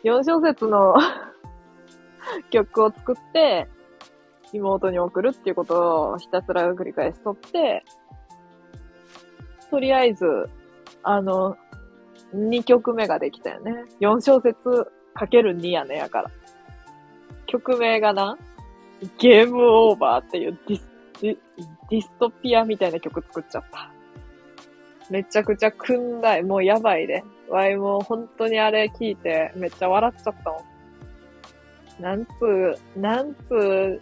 [0.03, 0.95] 4小節の
[2.49, 3.67] 曲を作って、
[4.53, 7.83] 妹に送るっていうことをひたすら繰り返しとって、
[9.69, 10.49] とりあえず、
[11.03, 11.57] あの、
[12.33, 13.85] 2曲目ができたよね。
[13.99, 16.31] 4小節かける2やね、やから。
[17.45, 18.37] 曲名がな、
[19.17, 20.89] ゲームオーバーっていうディス、
[21.21, 23.91] ディストピアみたいな曲作っちゃった。
[25.09, 26.43] めちゃくちゃくんだい。
[26.43, 27.23] もうやばいで。
[27.49, 30.63] わいもう本当にあれ聞いてめっちゃ笑っちゃったも
[31.99, 32.01] ん。
[32.01, 33.99] なんつう、なんつう、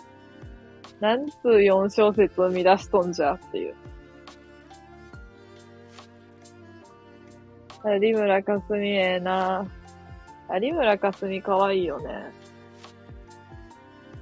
[1.00, 3.76] なんつう4小節生み出しとんじゃっていう。
[8.02, 9.66] 有村架純ええな。
[10.62, 12.32] 有村架純可愛いよね。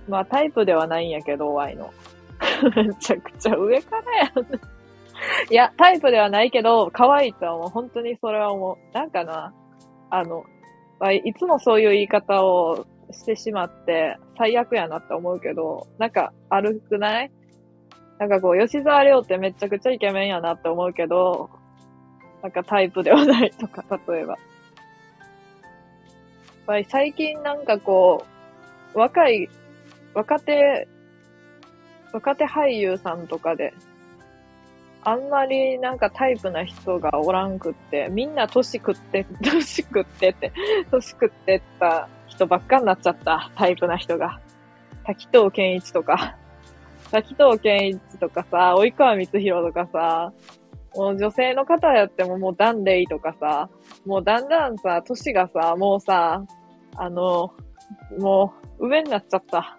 [0.08, 1.92] まあタイプではないんやけど、ワイの。
[2.76, 5.52] めちゃくちゃ上からやん。
[5.52, 7.70] いや、タイプではないけど、可愛いとは思う。
[7.70, 8.78] 本当にそれは思う。
[8.94, 9.54] なんかな、
[10.10, 10.44] あの、
[11.24, 17.32] いつもそういう言い方をしてしまって、最悪やなって思うけど、なんか、あるくない？
[18.20, 21.50] なんかこう、吉沢亮ってめちゃくちゃイケメンやなって思うけど、
[22.42, 24.34] なんかタイプではないとか、 例えば。
[24.34, 24.38] やっ
[26.68, 28.26] ぱり最近なんかこ
[28.94, 29.50] う、若い、
[30.14, 30.88] 若手、
[32.14, 33.74] 若手俳優さんとかで、
[35.04, 40.52] あんまりなんかタイプな人がおらんくって、みんな年食って、 年食ってて、
[40.90, 44.40] 年食ってった人ばっかになっちゃった、タイプな人が。
[45.06, 46.36] 滝藤健一とか、
[47.12, 50.34] 滝藤健一とかさ、及川光弘とかさ、
[50.96, 53.70] もう女性の方やってももうダンレイとかさ、
[54.06, 56.44] もうだんだんさ、歳がさ、もうさ、
[56.96, 57.54] あの、
[58.18, 59.78] もう上になっちゃった。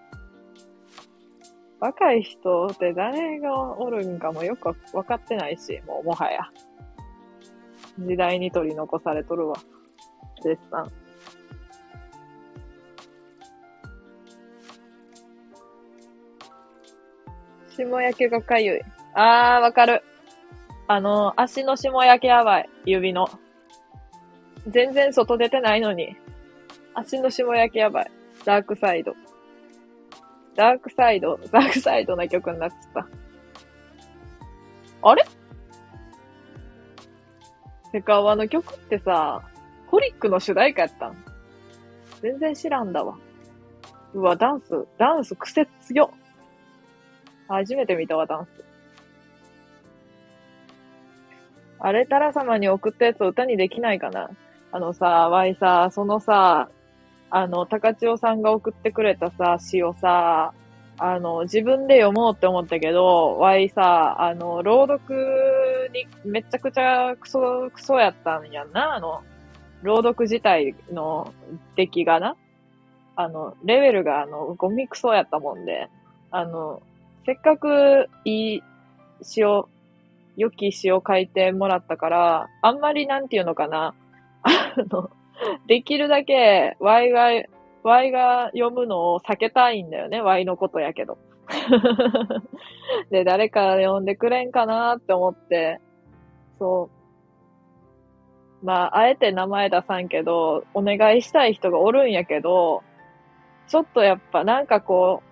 [1.81, 6.51] 若い人って誰がおるんかもよくわかってないし、もうもはや。
[7.99, 9.57] 時代に取り残されとるわ。
[10.43, 10.91] 絶賛。
[17.77, 18.81] 霜焼けがかゆい。
[19.13, 20.03] あー、わかる。
[20.89, 22.71] あの、足の霜焼けやばい。
[22.87, 23.29] 指の。
[24.67, 26.17] 全然外出てないのに。
[26.95, 28.11] 足の霜焼けやばい。
[28.45, 29.15] ダークサイド。
[30.55, 33.09] ダークサイド、ダークサイドな曲になっちゃった。
[35.03, 35.25] あれ？
[37.93, 39.43] セカワの曲ってさ、
[39.89, 41.17] ホリックの主題歌やったん？
[42.23, 43.19] 全然知らんだわ。
[44.15, 46.11] うわ、ダンス、ダンス癖強
[47.49, 48.65] 初めて見たわ、ダンス。
[51.79, 54.31] あれ、タラ様に送ったやつを歌にできないかな？
[54.73, 56.69] あのさ、ワイさ、そのさ、
[57.31, 60.53] あの、高千代さんが送ってくれたさ、詩をさ、
[60.99, 69.23] あの、自分で読もうって思ったけど、ワイさ、あの、朗読にめちゃくちゃクソ、クソやったんやんな、あの、
[69.83, 71.35] 朗読自体の
[71.77, 72.37] 出来がな？
[73.17, 75.89] あの、レベルがあの、ゴミクソやったもんで、
[76.31, 76.83] あの、
[77.27, 78.63] せっかくいい
[79.21, 79.69] 詩を
[80.37, 83.95] 良き詩を書いてもらったから、あんまりなんていうのかな。
[84.45, 85.11] あの、
[85.67, 87.31] できるだけ、ワイが、
[87.83, 90.21] ワイが読むのを避けたいんだよね。
[90.21, 91.19] ワイのことやけど。
[93.11, 95.81] で、誰か読んでくれんかなって思って、
[96.61, 96.91] そ
[98.63, 98.65] う。
[98.65, 102.85] まあ、あえて名前出さんけど、お願いしたい人がおるんやけど、
[103.67, 105.26] ちょっとやっぱなんかこう、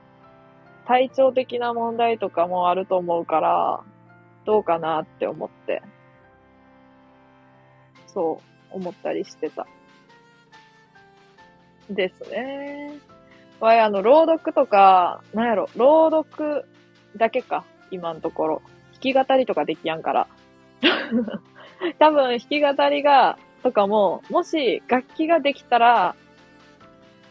[0.87, 3.81] 体調的な問題とかもあると思うから、
[4.45, 5.83] どうかなって思って、
[8.07, 8.41] そ
[8.73, 9.67] う思ったりしてた。
[11.91, 12.93] ですね。
[13.61, 16.65] わい、あの、朗読とか、なんやろ、朗読
[17.17, 18.63] だけか、今のところ。
[18.93, 20.29] 弾き語りとかできやんから。
[21.99, 26.15] 多分弾き語りが、とかも、もし楽器ができたら、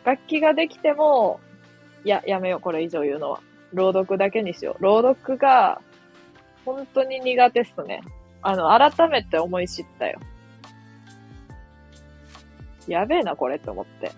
[0.03, 1.39] 楽器ができても、
[2.05, 3.39] いや、やめよう、これ以上言うのは。
[3.73, 4.83] 朗読だけにしよう。
[4.83, 5.81] 朗読が、
[6.65, 8.01] 本当に苦手っすね。
[8.41, 10.19] あの、改めて思い知ったよ。
[12.87, 14.11] やべえな、これって思って。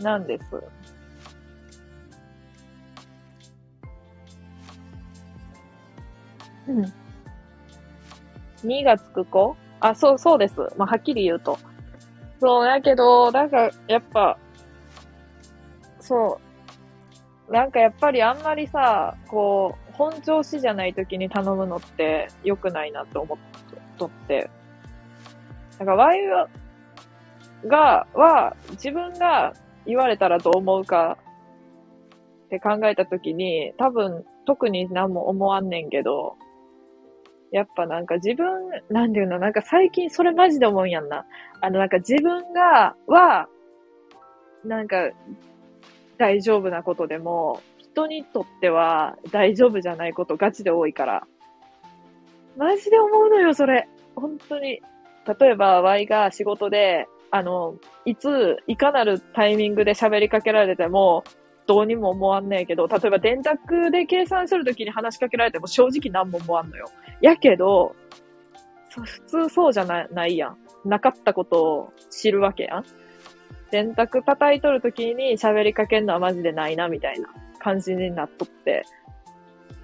[0.00, 0.44] なんです。
[6.68, 6.92] うん。
[8.64, 9.56] 2がつく子？
[9.80, 10.56] あ、そう、そうです。
[10.76, 11.58] まあ、はっきり言うと。
[12.40, 14.38] そう、やけど、なんか、やっぱ、
[16.00, 16.40] そ
[17.48, 17.52] う。
[17.52, 23.38] なんかやっぱりあんまりさ、こう、本調子じゃない時に頼むのって良くないなと思っ
[23.98, 24.50] とって。
[25.78, 26.20] なんか、ワイ
[27.66, 29.52] が、は、自分が
[29.86, 31.18] 言われたらどう思うか
[32.46, 36.36] って考えた時に、多分、特に何も思わんねんけど、
[37.50, 38.46] やっぱなんか自分、
[38.90, 41.24] なんていうの、なんか最近それマジで思うんやんな。
[41.60, 43.48] あのなんか自分が、は、
[44.64, 45.10] なんか
[46.18, 51.26] 大丈夫なことでも、人にとっては大丈夫じゃないことガチで多いから。
[52.56, 53.88] マジで思うのよ、それ。
[54.16, 54.82] 本当に。
[55.40, 61.22] 例えば、Y が仕事で、あの、いつ、いかなるタイミングで喋りかけられても、
[61.68, 66.86] どうにも思わんねえけど、例えば電卓で計算するときに話しかけられても正直何も思わんのよ。
[67.20, 67.94] やけど、
[68.88, 70.56] 普通そうじゃなないやん。
[70.88, 72.84] なかったことを知るわけやん。
[73.70, 78.84] 電卓叩いとるときに喋りかけんのはマジでないな、みたいな感じになっとって。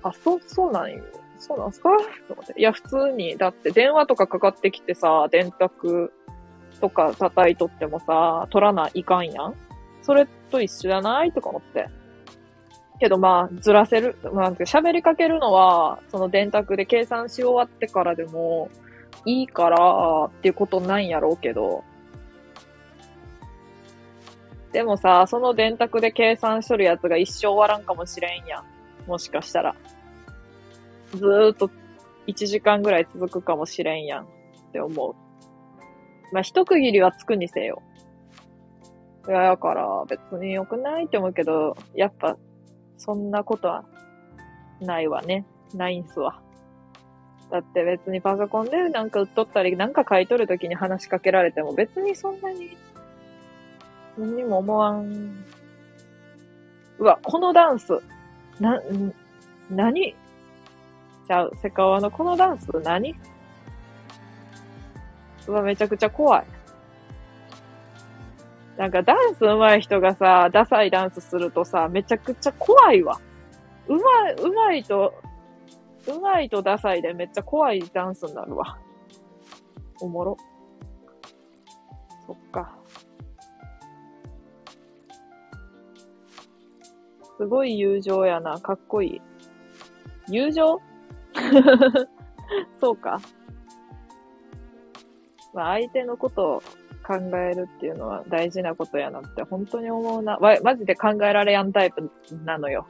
[0.02, 1.04] あ、そう、そうなんよ。
[1.38, 1.90] そうなんすか？
[2.28, 2.54] と思って。
[2.56, 6.10] いや、普通に、だって電話とかかかってきてさ、電卓
[6.80, 9.54] とか叩いとってもさ、取らないかんやん。
[10.00, 11.32] それと一緒じゃない？
[11.32, 11.88] とか思って。
[13.00, 14.16] けどまあ、ずらせる。
[14.32, 18.68] まあ、喋りかけるのは、その電卓で計算し終わってからでも
[19.24, 21.82] いいからっていうことなんやろうけど。
[24.72, 28.64] でもさ、その電卓で計算しとるやつが一生終わらんかもしれんやん。
[29.08, 29.74] もしかしたら。
[31.14, 31.70] ずーっと
[32.26, 34.26] 1時間ぐらい続くかもしれんやんっ
[34.72, 35.14] て思う。
[36.32, 37.82] まあ、一区切りはつくにせよ。
[39.26, 42.36] いや、だから別に良くないって思うけど、やっぱ、
[42.98, 43.84] そんなことは
[44.80, 45.46] ないわね。
[45.74, 46.40] ないんすわ。
[47.50, 52.76] だって別にパソコンでなんか売っとったり、なんか書いとるときに話しかけられても別にそんなに、
[54.18, 55.44] 何にも思わん。
[56.98, 57.98] うわ、このダンス、
[58.60, 59.14] な、ん、
[59.70, 60.14] 何？
[61.26, 63.14] ちゃう、セカオワのこのダンス何？
[65.46, 66.44] うわ、めちゃくちゃ怖い。
[68.76, 73.20] なんかダンス上手い人がさ、ダサいダンスするとさ、めちゃくちゃ怖いわ。
[73.86, 75.14] うまい、うまいと、
[76.08, 78.78] うまいとダサいでめっちゃ怖いダンスになるわ。
[80.00, 80.36] おもろ。
[82.26, 82.76] そっか。
[87.36, 88.58] すごい友情やな。
[88.60, 89.22] かっこいい。
[90.28, 90.80] 友情？
[92.80, 93.20] そうか。
[95.52, 96.62] まあ、相手のことを
[97.06, 100.36] 考えるっていうのは大事なことやなって本当に思うな。
[100.38, 102.10] わ、マジで考えられやんタイプ
[102.44, 102.86] なのよ。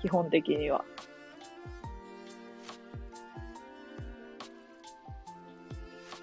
[0.00, 0.84] 基本的には。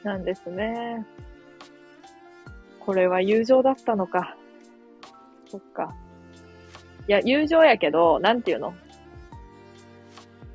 [0.04, 1.06] なんですね。
[2.80, 4.38] これは友情だったのか。
[5.50, 5.96] そっか。
[7.08, 8.74] いや、友情やけど、なんていうの？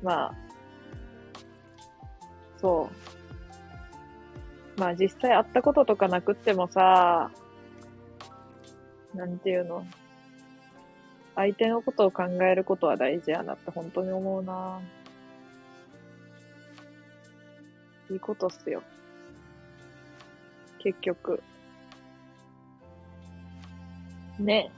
[0.01, 0.33] まあ、
[2.57, 2.95] そう。
[4.81, 7.29] まあ実際会ったこととかなくってもさ、
[9.13, 9.85] なんていうの？
[11.35, 14.81] 相手のことを考えることは大事やなって本当に思うな。
[18.09, 18.81] いいことっすよ。
[20.79, 21.43] 結局。
[24.39, 24.71] ね。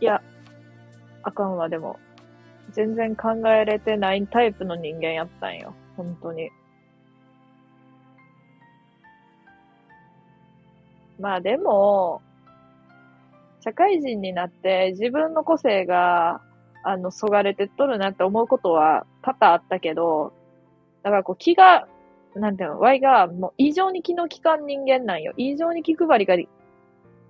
[0.00, 0.22] いや、
[1.24, 1.98] あかんわ、でも。
[2.78, 5.74] 全然考えれてないタイプの人間やったんよ。
[5.96, 6.48] 本当に。
[11.18, 12.22] まあでも、
[13.64, 16.40] 社会人になって自分の個性が、
[16.84, 20.32] あの、そがれてっとるなって思うことは多々あったけど、
[21.02, 21.88] だからこう気が、
[22.36, 25.32] なんていうの、Y がもう異常に気の利かん人間なんよ。
[25.36, 26.36] 異常に気配りが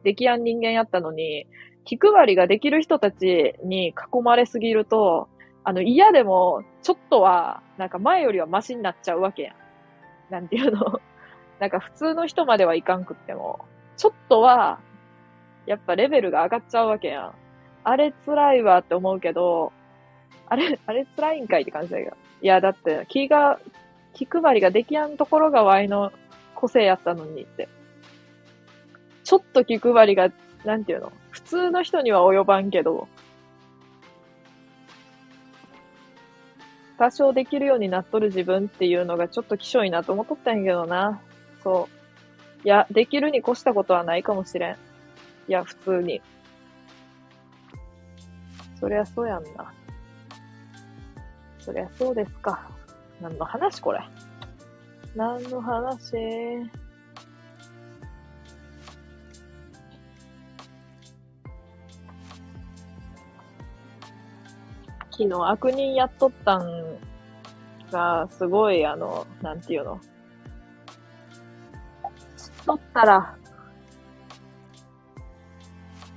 [0.05, 1.47] できやん人間やったのに、
[1.87, 5.31] 気配りができる人たちに囲まれすぎると、
[5.69, 10.33] あの、嫌でも、ちょっとは、なんか前よりはマシになっちゃうわけやん。
[10.33, 10.99] なんていうの
[11.61, 13.67] なんか普通の人まではいかんくっても、
[13.99, 14.79] ちょっとは、
[15.67, 17.33] やっぱレベルが上がっちゃうわけやん。
[17.85, 19.75] あれ辛いわって思うけど、
[20.47, 22.17] あれ、あれ辛いんかいって感じだけど。
[22.41, 23.61] いや、だって、気が、
[24.15, 26.13] 気配りができやんところがワイの
[26.55, 27.69] 個性やったのにって。
[29.23, 30.31] ちょっと気配りが、
[30.65, 33.07] なんていうの普通の人には及ばんけど、
[36.99, 41.21] 多少できるようになっとる自分っていうのがちょっと希少いなと思っとったんやけどな。
[41.63, 42.67] そう。
[42.67, 44.73] いや、できるに越したことはないかもしれん。
[44.73, 44.77] い
[45.53, 46.21] や、普通に。
[48.81, 49.73] そりゃそうやんな。
[51.61, 52.69] そりゃそうですか。
[53.21, 54.01] 何の話これ。
[55.15, 56.17] 何の話？
[65.19, 66.97] 昨日悪人やっとったん
[67.91, 69.99] が、すごい、あの、なんていうの？
[72.37, 73.37] 知っとったら、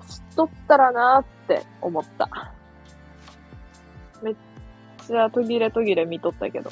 [0.08, 2.54] 知っとったらなーって思った。
[4.22, 4.36] めっ
[5.08, 6.70] ちゃ途切れ途切れ見とったけど。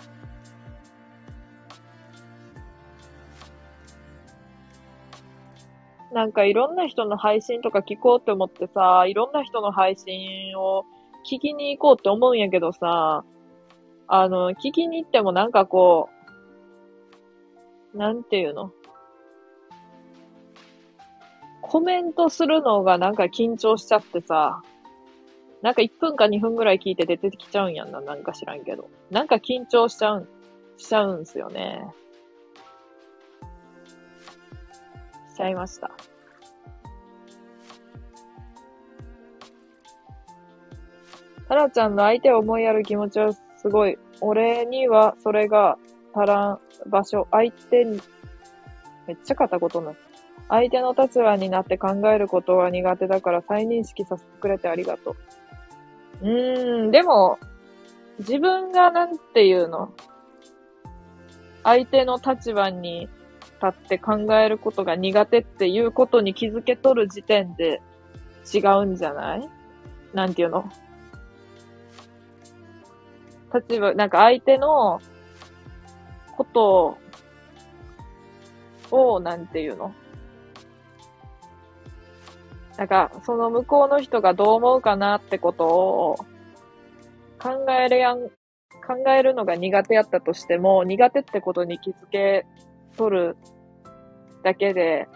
[6.12, 10.86] なんかいろんな人の配信とか聞こうって思ってさ、いろんな人の配信を
[11.26, 13.24] 聞きに行こうって思うんやけどさ、
[14.07, 16.09] あの、聞きに行ってもなんかこ
[17.93, 18.72] う、なんていうの？
[21.61, 24.63] コメントするのがなんか緊張しちゃってさ、
[25.61, 28.89] なんか1分か2分ぐらい聞いて出てきちゃうんやんな、なんか知らんけど。
[29.11, 30.30] なんか緊張しちゃうん、
[30.78, 31.84] しちゃうんすよね。
[35.34, 35.91] しちゃいました。
[41.50, 43.97] タラちゃんの相手を思いやる気持ちはすごい。
[44.22, 45.78] 俺にはそれが
[46.14, 47.28] 足らん場所。
[47.32, 48.00] 相手に、
[49.08, 49.93] めっちゃ片言な。
[50.47, 55.16] 相手の立場になって考えることは苦手だから再認識させてくれてありがと
[56.22, 56.28] う。
[56.28, 57.39] うーん、でも、
[58.20, 59.91] 自分がなんていうの？
[61.64, 63.10] 相手の立場に
[63.62, 67.82] 立って考えることが苦手っていうことに気づけとる時点で
[68.54, 69.50] 違うんじゃない？
[70.14, 70.70] なんていうの？
[73.54, 75.02] 立場、なんか相手の
[76.38, 76.97] こと
[78.91, 79.93] を、なんていうの？
[82.78, 86.16] なんか、その向こうの人がどう思うかなってことを
[87.38, 88.30] 考えるやん、考
[89.10, 92.45] えるのが苦手やったとしても、苦手ってことに気づけ
[92.95, 93.36] とる
[94.43, 95.10] だけで、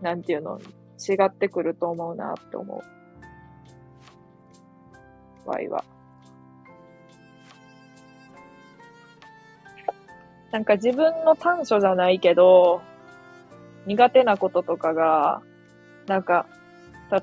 [0.00, 2.82] なんていうの、違ってくると思うなって思う。
[5.44, 5.84] 場合は。
[10.52, 12.82] なんか自分の短所じゃないけど、
[13.86, 15.42] 苦手なこととかが、
[16.06, 16.46] なんか、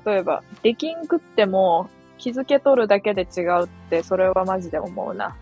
[0.04, 5.36] 例えば、できんくっても気づけとるだけで違うって、それはマジで思うな。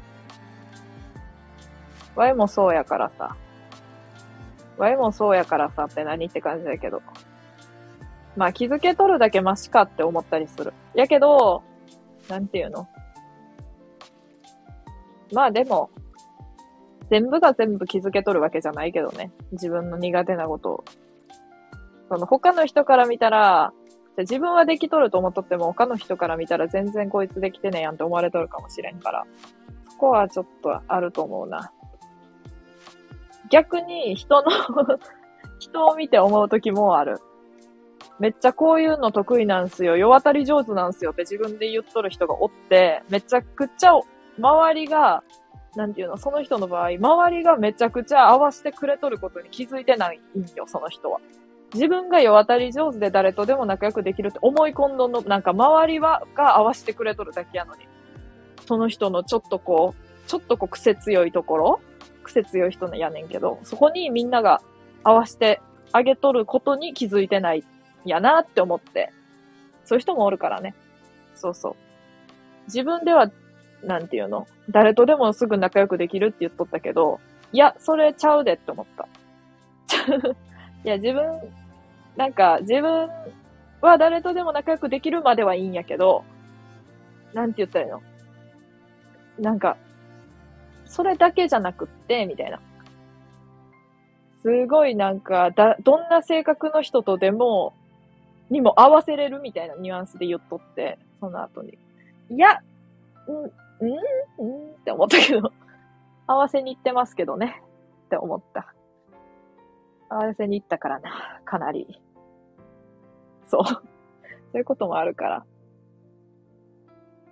[2.14, 3.36] ワイもそうやからさ。
[4.76, 7.02] ワイもそうやからさって何って感じだけど。
[8.36, 10.72] まあ気づけとるだけマシかって思ったりする。
[10.94, 11.62] やけど、
[12.28, 12.86] なんていうの？
[15.32, 15.90] まあでも、
[17.10, 19.32] 全部が全部気づけとるわけじゃないけどね。
[19.52, 20.84] 自分の苦手なことを。
[22.08, 23.72] その他の人から見たら、
[24.16, 29.24] じゃ自分はできとると思っとっても他の人から見たら全然こいつできてねえやんって思われとるかもしれんから。
[29.90, 31.72] そこはちょっとあると思うな。
[33.50, 34.50] 逆に人の
[35.58, 37.18] 人を見て思う時もある。
[38.18, 39.96] めっちゃこういうの得意なんすよ。
[39.96, 43.92] 世渡り上手なんすよって自分で言っとる人がおって、めちゃくちゃ
[44.38, 45.22] 周りが
[45.76, 51.20] なんていうの、その人の場合、周りがめちゃくちゃ合わせてくれとることに気づいてないんよ、その人は。
[51.74, 57.86] 自分が世渡り上手で誰とでも仲良くできるって思い込んどんの、なんか周りは、が合わせてくれとるだけやのに。
[58.66, 61.80] その人のちょっとこう、ちょっとこう癖強いところ
[62.22, 64.60] 癖強い人やねんけど、そこにみんなが
[65.02, 65.60] 合わせて
[65.92, 67.64] あげとることに気づいてない
[68.04, 69.12] やなって思って。
[69.84, 70.74] そういう人もおるからね。
[71.34, 71.74] そうそう。
[72.66, 73.30] 自分では
[73.82, 74.46] なんていうの？
[74.70, 77.20] 誰とでもすぐ仲良くできるって言っとったけど、
[77.52, 79.08] いや、それちゃうでって思った。
[80.84, 81.40] いや、自分、
[82.16, 83.08] なんか、自分
[83.80, 86.24] は誰とでも仲良くできるまではいいんやけど、
[87.32, 88.02] なんて言ったらいいの？
[89.38, 89.76] なんか、
[90.84, 92.60] それだけじゃなくって、みたいな。
[94.42, 97.74] すごいなんか、だ、どんな性格の人とでも、
[98.50, 101.76] にも合わせれるみたいなニュアンスで言っとって、その後に。
[102.30, 102.60] いや、
[103.26, 103.90] うん、うん？
[103.90, 104.70] うん？
[104.72, 105.52] って思ったけど、
[106.26, 107.62] 合わせに行ってますけどね。
[108.06, 108.74] って思った。
[110.08, 112.00] 合わせに行ったからな、かなり。
[113.44, 113.64] そう。
[113.64, 113.80] そ
[114.54, 115.46] ういうこともあるから。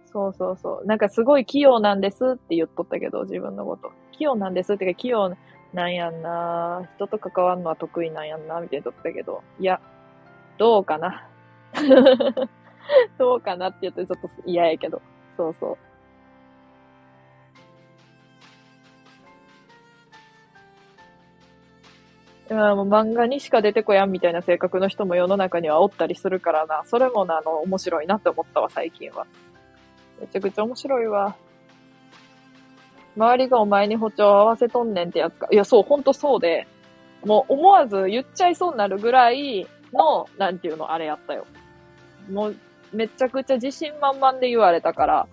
[0.07, 0.87] そうそうそう。
[0.87, 3.93] なんかすごい器用なんですって言っとったけど、自分のこと。
[4.13, 5.37] 器用なんですってか、器用
[5.73, 9.81] なんやんな人と関わるのは得意なんやんなみたいな言っとったけど、いや、
[10.59, 11.29] どうかな。
[13.19, 15.03] どうかなって言ってちょっと嫌やけど。
[15.37, 15.79] そうそう。
[22.55, 26.83] もう漫画にしか出てこやんみたいな性格の人も世の中にはおったりするからな。
[26.87, 29.27] それもな、あの、面白いなって思ったわ、最近は。
[30.21, 31.37] めちゃくちゃ面白いわ。
[33.17, 35.49] 周りがお前に歩調合わせとんねんってやつか。
[35.51, 36.69] いや、そう、ほんとそうで、
[37.25, 41.47] もう思わず言っちゃいそうになるぐらいの、なんていうの、あれやったよ。
[42.31, 42.57] もう、
[42.93, 45.29] めちゃくちゃ自信満々で言われたから、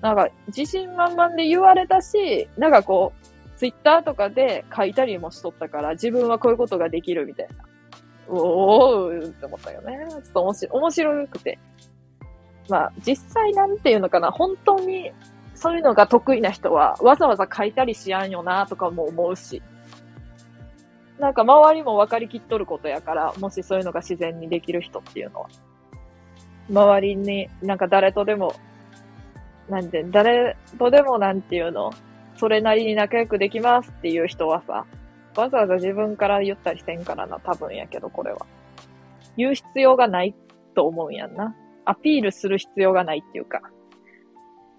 [0.00, 3.27] なんか、自信満々で言われたし、なんかこう、
[3.58, 7.54] ツイッターとかで書いたりもしとったから、自分はこういうことができるみたいな。
[8.28, 10.06] おーって思ったよね。
[10.08, 11.58] ちょっと面白面白くて。
[12.68, 15.10] まあ、実際なんていうのかな、本当に
[15.54, 19.60] そういうのが得意な人は、わざわざ書いたりしやんよな、とかも思うし。
[21.18, 25.48] なんか周りも分かりきっとることやから、もしそういうのが自然にできる人っていうのは。
[26.70, 28.54] 周りに、なんか誰とでも、
[29.68, 31.90] なんて、誰とでもなんていうの、
[32.38, 34.86] それなりに仲良くできますっていう人はさ、
[35.36, 38.46] わざわざ自分から言ったりせんからな、多分やけど、これは。
[39.36, 40.34] 言う必要がない
[40.74, 41.54] と思うんやんな。
[41.84, 43.60] アピールする必要がないっていうか。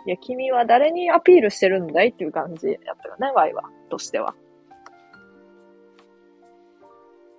[0.06, 4.34] いや、君は誰にアピールしてるんだいっていう感じやったよね、ワイは、としては。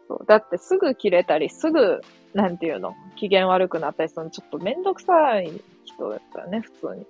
[0.09, 0.27] そう。
[0.27, 2.01] だってすぐ切れたり、すぐ、
[2.35, 5.51] なんていうの、機嫌悪くなったりするの、ちょっとめんどくさい
[5.85, 7.07] 人だったよね、普通に。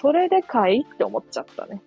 [0.00, 1.82] それでかいって思っちゃったね。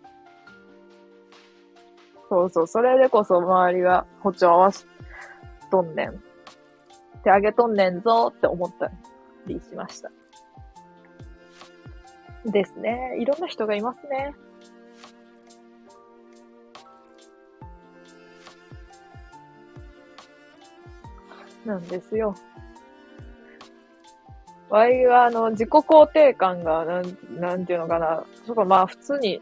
[2.30, 4.86] そうそう、それでこそ周りが歩調合わす
[5.72, 6.22] とんねん。
[7.24, 8.92] 手上げとんねんぞって思った
[9.48, 10.12] りしました。
[12.46, 13.16] ですね。
[13.18, 14.34] いろんな人がいますね。
[21.66, 22.36] なんですよ。
[24.72, 28.24] わいは、あの、自己肯定感が、なん、なんていうのかな。
[28.46, 29.42] ちょっとまあ、普通に、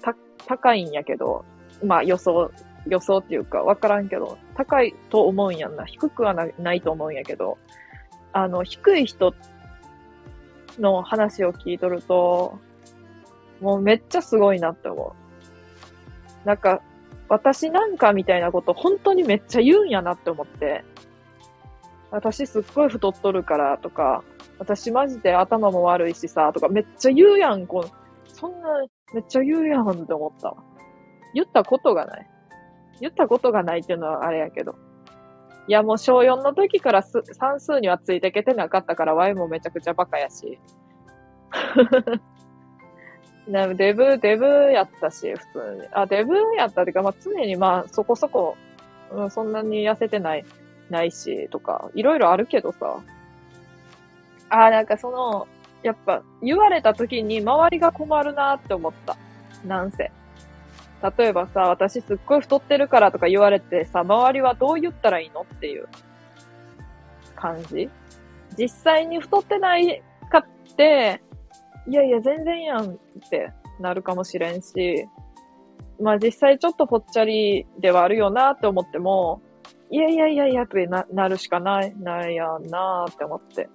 [0.00, 0.14] た、
[0.46, 1.44] 高いんやけど、
[1.84, 2.50] まあ、予想、
[2.86, 5.84] 予想っていうか、わからんけど、高いと思うんやんな。
[5.84, 7.58] 低くはなないと思うんやけど、
[8.32, 9.34] あの、低い人
[10.78, 12.58] の話を聞いとると、
[13.60, 15.14] もうめっちゃすごいなって思
[16.44, 16.48] う。
[16.48, 16.80] なんか、
[17.28, 20.84] 私なんかみたいなこと本当にめっちゃ言うんやなって思って。
[22.10, 24.22] 私すっごい太っとるからとか、
[24.64, 27.84] 私マジで頭も悪いしさ、とかめっちゃ言うやん、こ
[28.26, 28.68] そんな、
[29.12, 30.56] めっちゃ言うやんって思ったわ
[31.34, 32.30] 言ったことがない。
[33.00, 34.76] 言ったことがないっていうのはあれやけど。
[35.66, 40.58] いや、もう小4の時から算数にはついていけてなかったから、Y もめちゃくちゃバカやし。
[43.46, 45.88] ね、デブ、デブやったし、普通に。
[45.92, 48.56] あ、デブやったっていうか、まあ常にまあそこそこ、
[49.10, 50.44] うん、そんなに痩せてない、
[50.88, 53.02] ないし、とか、いろいろあるけどさ。
[54.50, 55.46] ああ、なんかその、
[55.82, 59.16] やっぱ言われた時に周りが困るなって思った。
[59.66, 60.10] なんせ。
[61.18, 65.86] 例えばさ、私すっごい太ってるからとか言われてさ、周りはどう言ったらいいのっていう
[67.36, 67.90] 感じ
[68.58, 71.20] 実際に太ってないかって、
[71.86, 72.96] いやいや全然やんっ
[73.28, 75.06] てなるかもしれんし、
[76.00, 79.42] まあ実際ちょっとぽっちゃりではあるよなって思っても、
[79.90, 83.68] いやいやいやいやってななるしかない、ないやんなって思って。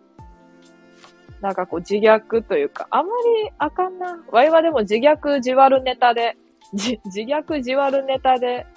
[1.41, 3.09] なんかこう自虐というか、あま
[3.43, 4.21] りあかんな。
[4.31, 6.37] わいはでも自虐自悪ネタで、
[6.73, 8.67] 自虐自悪ネタで、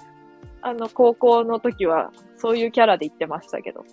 [0.61, 3.85] あの、高校の時は、そういうキャラで言ってましたけど。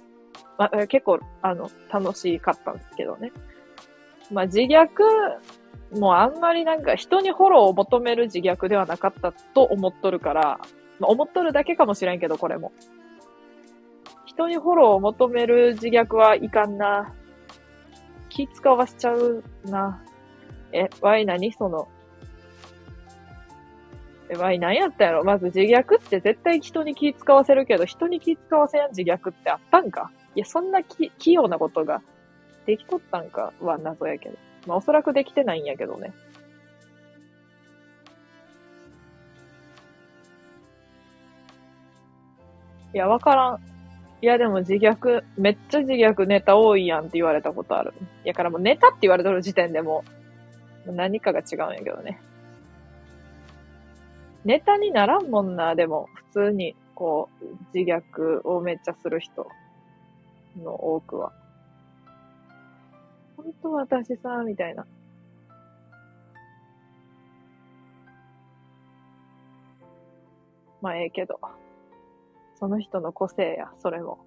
[0.56, 3.32] まあ、結構、あの、楽しかったんですけどね。
[4.30, 4.88] まあ、自虐、
[5.98, 10.60] もうあんまりなんか人にフォローを求める自虐ではなかったと思っとるから、
[11.00, 12.72] まあ、思っとるだけかもしれんけど、これも。
[14.26, 17.12] 人にフォローを求める自虐はいかんな。
[18.30, 20.02] 気使わしちゃうな。
[20.72, 21.88] え、ワイ何その、
[24.30, 25.24] え、ワイ何やったやろ？
[25.24, 30.10] まず自虐って絶対人に気使わせるけど、人に気使わせやん自虐ってあったんか？
[30.34, 32.00] いや、そんな器用なことが
[32.64, 33.52] できとったんか？
[33.60, 34.38] は謎やけど。
[34.66, 36.12] まあ、おそらくできてないんやけどね。
[42.94, 43.69] いや、わからん。
[44.22, 47.94] いや、でも自虐、めっちゃ自虐ネタ多いやんって言われたことある。
[48.24, 50.04] いやからもうネタって言われとる時点でも
[50.86, 52.20] う、何かが違うんやけどね。
[54.44, 57.44] ネタにならんもんな、でも、普通に、こう、
[57.78, 59.46] 自虐をめっちゃする人。
[60.56, 61.32] の多くは。
[63.36, 64.86] 本当私さ、みたいな。
[70.80, 71.38] まあええけど。
[72.60, 74.18] その人の個性や、それも。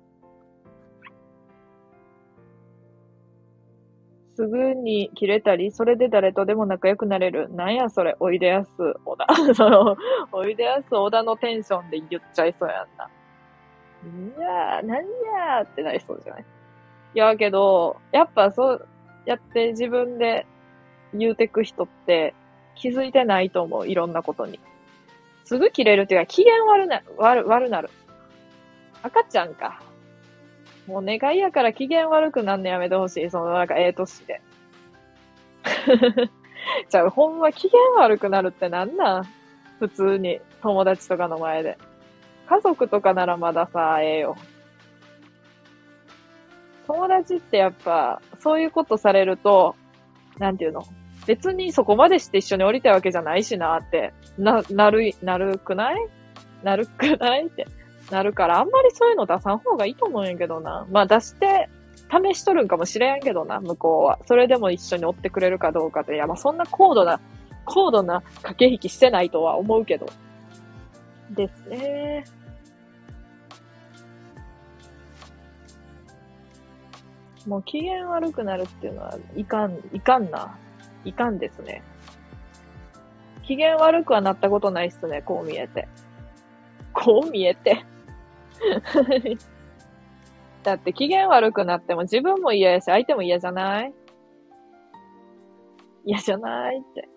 [4.35, 7.53] すぐに切れたり、それで誰とでも仲良くなれる。
[7.53, 8.71] なんやそれ、おいでやす
[9.05, 9.27] 小田。
[9.53, 9.95] その、
[10.31, 13.09] おいでやす小田のテンションで言っちゃいそうやんな。
[14.39, 16.45] いやー、なんやーってなりそうじゃない？
[17.13, 18.87] いやけど、やっぱそう
[19.25, 20.47] やって自分で
[21.13, 22.33] 言うてく人って
[22.73, 24.59] 気づいてないと思う、いろんなことに。
[25.45, 27.89] すぐ切れるっていうか、機嫌悪な、悪、悪なる。
[29.03, 29.79] 赤ちゃんか。
[30.87, 33.29] もう願いやから機嫌悪くなんのやめてほしい。
[33.29, 34.41] そのなんかええ年で。
[36.89, 39.23] じゃあほんま機嫌悪くなるってなんなん？
[39.79, 41.77] 普通に友達とかの前で。
[42.49, 44.35] 家族とかならまださ、ええよ。
[46.87, 49.75] 友達ってやっぱ、そういうことされると、
[50.37, 50.83] なんていうの？
[51.25, 55.95] 別にそこまでして一緒に降りたいわけじゃないしなって、な、なる、なるくない？
[56.63, 57.45] なるくない？
[57.47, 57.65] って
[58.11, 60.85] なるから、あんまりそういうの出さん方がいいと思うんやけどな。
[60.91, 61.69] まあ出して、
[62.11, 64.19] 試しとるんかもしれんけどな、向こうは。
[64.25, 67.19] それでも一緒に追ってくれるかどうかって、いや、まあそんな高度な、
[67.65, 70.07] 高度な駆け引きしてないとは思うけど。
[71.31, 72.25] ですね。
[77.47, 80.57] もう機嫌悪くなるっていうのはいかん、いかんな。
[81.03, 81.83] いかんですね。
[83.43, 85.87] 機嫌悪くはなったことないっすね、こう見えて。
[86.93, 87.83] こう見えて。
[90.63, 93.93] だって機嫌悪くなっても自分も嫌やし、相手も嫌じゃない？
[96.05, 97.09] 嫌じゃないって。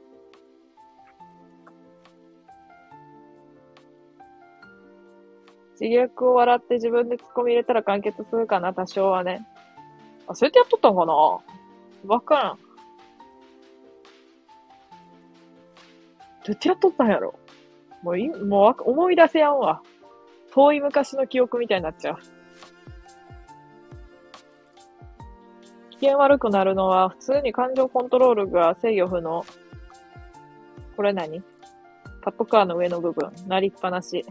[5.81, 9.47] 自虐を笑って自分で突っ込み入れたら完結するかな、多少はね。
[10.27, 11.13] あ、そうやってやっとったんかな？
[12.07, 12.57] わからん。
[12.57, 12.63] ど
[16.49, 17.35] うやってやっとったんやろ？
[18.03, 19.83] もうい、もう思い出せやんわ。
[20.57, 22.19] 遠い昔の記憶みたいになっちゃう。
[25.91, 29.45] 機嫌悪くなるのは、普通に感情コントロールが制御不能。
[30.97, 31.43] これ何？
[32.23, 33.31] パトカーの上の部分。
[33.47, 34.25] なりっぱなし。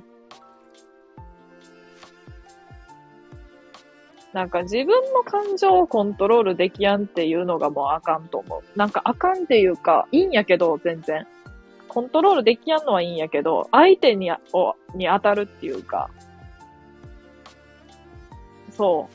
[4.33, 8.61] なんか自分の感情をコントロールできやんっていうのがもうあかんと思う。
[8.77, 11.27] なんかあかんっていうか、いいんやけど、全然。
[11.95, 16.09] コントロールできやんのはいいんやけど、相手に、お、に当たるっていうか、
[18.69, 19.07] そ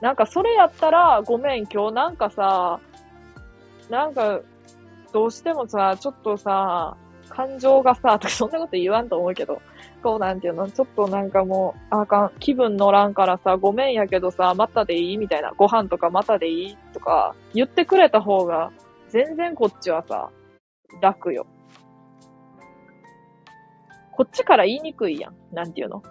[0.00, 0.04] う。
[0.04, 2.78] なんかそれやったら、ごめん、今日なんかさ、
[3.90, 4.40] なんか、
[5.12, 6.96] どうしてもさ、ちょっとさ、
[7.28, 9.60] 感情がさ、と かそんなこと言わんと思うけど、
[10.00, 15.16] こうなんていうの、ちょっとなんかもう、あかん、気分乗らんからさ、ごめんやけどさ、またでいい？
[15.16, 16.76] みたいな、ご飯とかまたでいい？
[16.92, 18.70] とか、言ってくれた方が、
[19.14, 20.28] 全然こっちはさ、
[21.00, 21.46] 楽よ。
[24.10, 25.36] こっちから言いにくいやん。
[25.54, 26.02] なんていうの？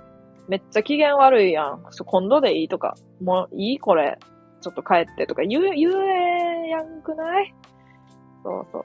[0.48, 1.84] めっちゃ機嫌悪いやん。
[2.06, 4.18] 今度でいいとか、もういいこれ。
[4.62, 7.54] ちょっと帰ってとか言え、言えやんくない？
[8.42, 8.84] そうそう。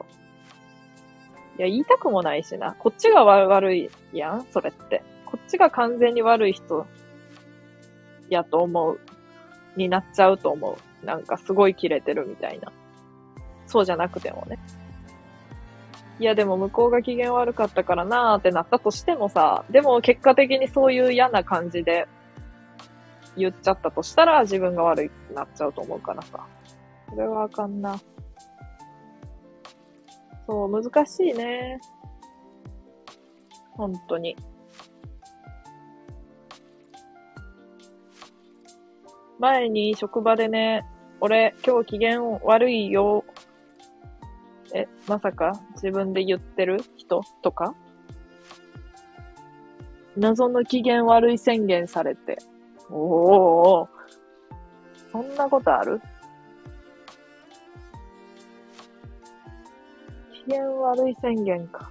[1.59, 2.73] いや、言いたくもないしな。
[2.73, 5.05] こっちが悪いやんそれって。
[5.27, 6.87] こっちが完全に悪い人
[8.31, 8.99] やと思う。
[9.77, 11.07] になっちゃうと思う。
[11.07, 12.73] なんかすごいキレてるみたいな。
[13.69, 14.59] そうじゃなくてもね。
[16.19, 22.09] いやでも向こうが機嫌悪かったからなーってなったとしてもさ、でも結果的にそういう嫌な感じで
[23.37, 26.45] 言っちゃったとしたら自分が悪くなっちゃうと思うからさ。
[27.11, 27.97] それはあかんな。
[30.47, 31.79] そう、難しいね。
[33.73, 34.37] 本当に。
[39.39, 40.85] 前に職場でね、
[41.21, 43.25] 俺今日機嫌悪いよ
[44.75, 47.75] え、まさか自分で言ってる人とか？
[50.17, 52.39] 謎の機嫌悪い宣言されて。
[52.91, 53.89] おお
[55.13, 56.01] そんなことある？
[60.47, 61.91] 機嫌悪い宣言か。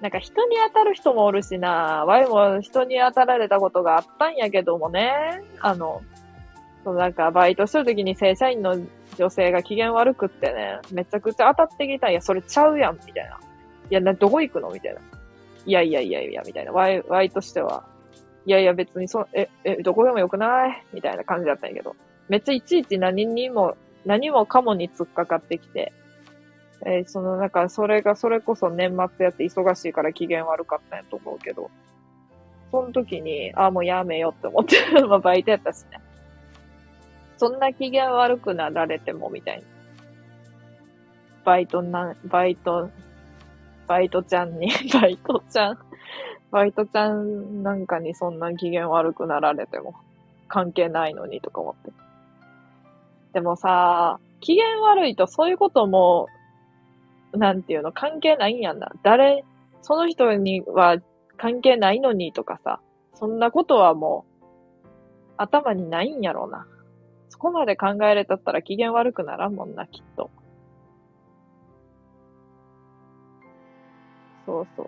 [0.00, 6.00] なんか人に当たる人もおるしな、ワイも人に当たられたことがあったんやけどもね、あの、
[6.84, 8.78] そうなんかバイトするときに正社員の
[9.20, 13.38] 女性が機嫌悪くってね、めちゃくちゃ当たってきたんや、それちゃうやん、みたいな。
[13.90, 14.70] いや、な、どこ行くの？
[14.70, 15.00] みたいな。
[15.66, 16.72] いやいやいやいや、みたいな。
[16.72, 17.84] ワイ、ワイとしては、
[18.46, 20.84] いやいや別にそ、え、え、どこでもよくない？
[20.94, 21.94] みたいな感じだったんやけど。
[22.30, 25.92] めっちゃいちいち何にも、何もかもに突っかかってきて、
[26.86, 31.70] えー、その、なんか、それが、それこそ年末やって忙しいから機嫌悪かったんやと思うけど、
[32.70, 36.00] その時に、あ、もうやめようって思って、 まあバイトやったしね。
[37.40, 39.64] そんな機嫌悪くなられても、みたいな。
[41.42, 42.90] バイトな、バイト、
[43.86, 45.78] バイトちゃんに、 バイトちゃん、
[46.50, 49.94] バイトちゃんなんかにそんな機嫌悪くなられても
[50.48, 51.92] 関係ないのにとか思って。
[53.32, 56.26] でもさ、機嫌悪いとそういうことも、
[57.32, 58.92] なんていうの、関係ないんやんな。
[59.02, 59.46] 誰、
[59.80, 60.98] その人には
[61.38, 62.80] 関係ないのにとかさ、
[63.14, 64.26] そんなことはも
[64.82, 64.86] う、
[65.38, 66.66] 頭にないんやろうな。
[67.40, 70.30] そこまで考えれたったら機嫌悪くならんもんな、きっと。
[74.44, 74.82] そうそ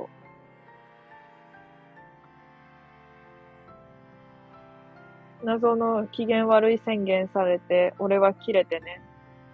[5.42, 5.46] う。
[5.46, 9.00] 謎の機嫌悪い宣言されて、俺は切れてね。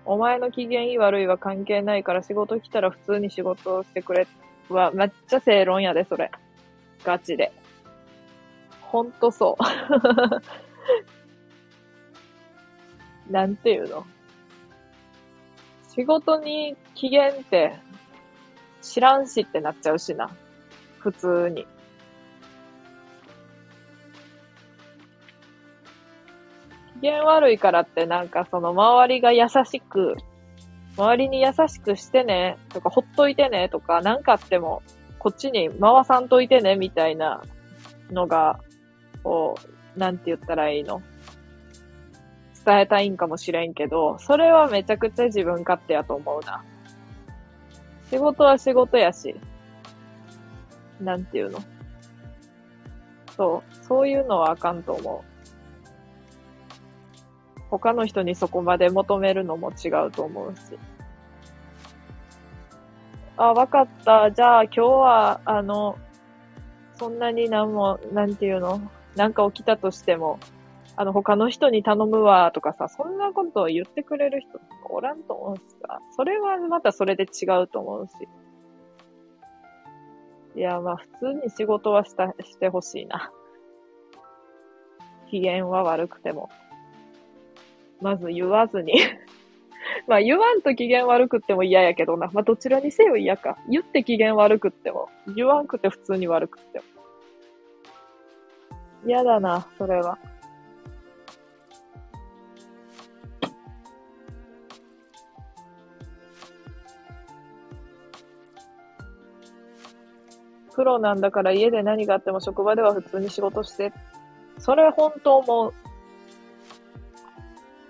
[0.04, 4.26] お前の機嫌いい悪いは関係ないから仕事来たら普通に仕事をしてくれ
[4.70, 6.32] は、めっちゃ正論やで、それ。
[7.04, 7.52] ガチで。
[8.80, 9.62] ほんとそう。
[13.30, 14.06] なんていうの？
[15.94, 17.74] 仕事に機嫌って
[18.82, 20.30] 知らんしってなっちゃうしな。
[20.98, 21.66] 普通に。
[27.00, 30.16] 機嫌悪いからってなんかその周りが優しく、
[30.96, 34.82] 周りに優しくしてねとかほっといてねとかなんかあっても
[35.18, 37.42] こっちに回さんといてねみたいな
[38.10, 38.60] のが、
[39.22, 39.56] こ
[39.96, 41.02] う、なんて言ったらいいの？
[42.64, 46.64] 伝えたいんかもしれんけど、それはめちゃくちゃ自分勝手やと思うな。
[48.10, 49.34] 仕事は仕事やし、
[51.00, 51.60] なんていうの？
[53.36, 55.28] そう、そういうのはあかんと思う。
[57.70, 60.60] 他の人にそこまで求めるのも違うと思うし。
[63.36, 64.32] あ、わかった。
[64.32, 65.98] じゃあ今日は、あの、
[66.96, 68.80] そんなになんも、なんていうの？
[69.14, 70.40] なんか起きたとしても、
[71.00, 78.14] あの、他の人に頼むわ、とかさ、そんなことを言ってくれる人おらんと思うしさ、それはまたそれで違うと思うし。
[80.56, 83.30] いや、まあ普通に仕事はした、してほしいな。
[85.30, 86.50] 機嫌は悪くても。
[88.00, 88.94] まず言わずに
[90.08, 92.28] まあ言わんと機嫌悪くっても嫌やけどな。
[92.32, 93.56] まあどちらにせよ嫌か。
[93.68, 95.08] 言って機嫌悪くっても。
[95.36, 96.84] 言わんくて普通に悪くっても。
[99.06, 100.18] 嫌だな、それは。
[110.78, 113.92] プロなんだから家で何があっても職場では普通に仕事して。
[114.58, 115.74] それ本当思う。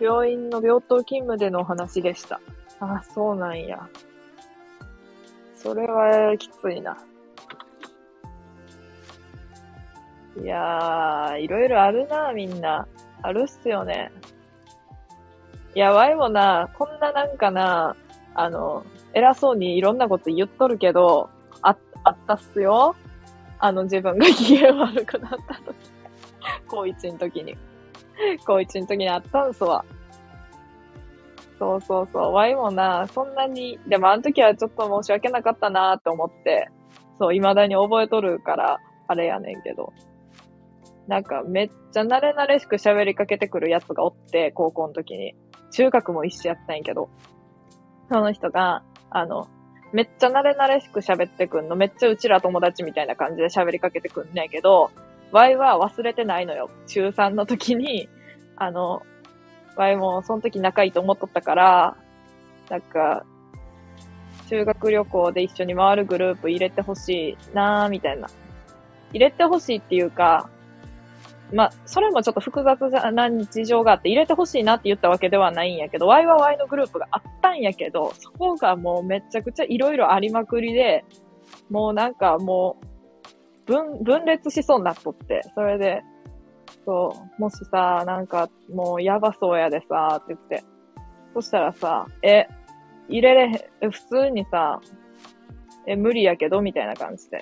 [0.03, 2.41] 病院の病棟勤務での話でした。
[2.81, 3.87] あ、そうなんや。
[5.55, 6.97] それはきついな。
[10.43, 12.89] いやー、いろいろあるな、みんな。
[13.21, 14.11] あるっすよね。
[15.75, 17.97] いや、ワイもな、こんななんかな、
[18.35, 18.83] あの、
[19.13, 21.29] 偉そうにいろんなこと言っとるけど、
[22.05, 22.97] あ、ったっすよ。
[23.59, 25.99] あの、自分が機嫌悪くなった時。
[26.67, 27.57] 高一の時に。
[28.47, 29.85] 高一の時にあったんすわ。
[31.59, 32.33] そうそうそう。
[32.33, 36.69] ワイもな、そんなに、でもあの時はちょっと申し訳なかったなって思って、
[37.19, 38.79] そう、未だに覚えとるから、
[39.09, 39.93] あれやねんけど。
[41.09, 45.35] なんかめっちゃ慣れ慣れしく喋りかけてくるやつがおって、高校の時に。
[45.71, 47.09] 中学も一緒やったんやけど。
[48.11, 49.49] その人が、あの、
[49.93, 51.77] めっちゃ慣れ慣れしく喋ってくんの。
[51.77, 54.91] めっちゃうちら友達みたいな感じで喋りかけてくんねんけど、
[55.33, 56.71] ワイは忘れてないのよ。
[56.87, 58.09] 中3の時に、
[58.57, 59.03] あの、
[59.77, 61.97] ワイもその時仲いいと思っとったから、
[62.69, 63.25] なんか、
[64.49, 68.29] 修学旅行で一緒に回るグループ入れてほしいなーみたいな。
[69.13, 70.51] 入れてほしいっていうか、
[71.53, 81.05] まあ、それもちょっと複雑な日常があって、入れてほしいなって言ったわけではないんやけど、ワイはワイのグループがあったんやけど、そこがもうめちゃくちゃいろいろありまくりで、
[81.71, 82.77] もうなんかも
[83.67, 86.03] う、分、分裂しそうになっとって、それで、
[86.85, 90.65] そう、もしさ、なんかもうやばそうやでさ、って言って。
[91.35, 92.47] そしたらさ、え、
[93.09, 93.43] 入れれ
[93.83, 94.81] へん、普通にさ、
[95.87, 97.41] え、無理やけどみたいな感じで。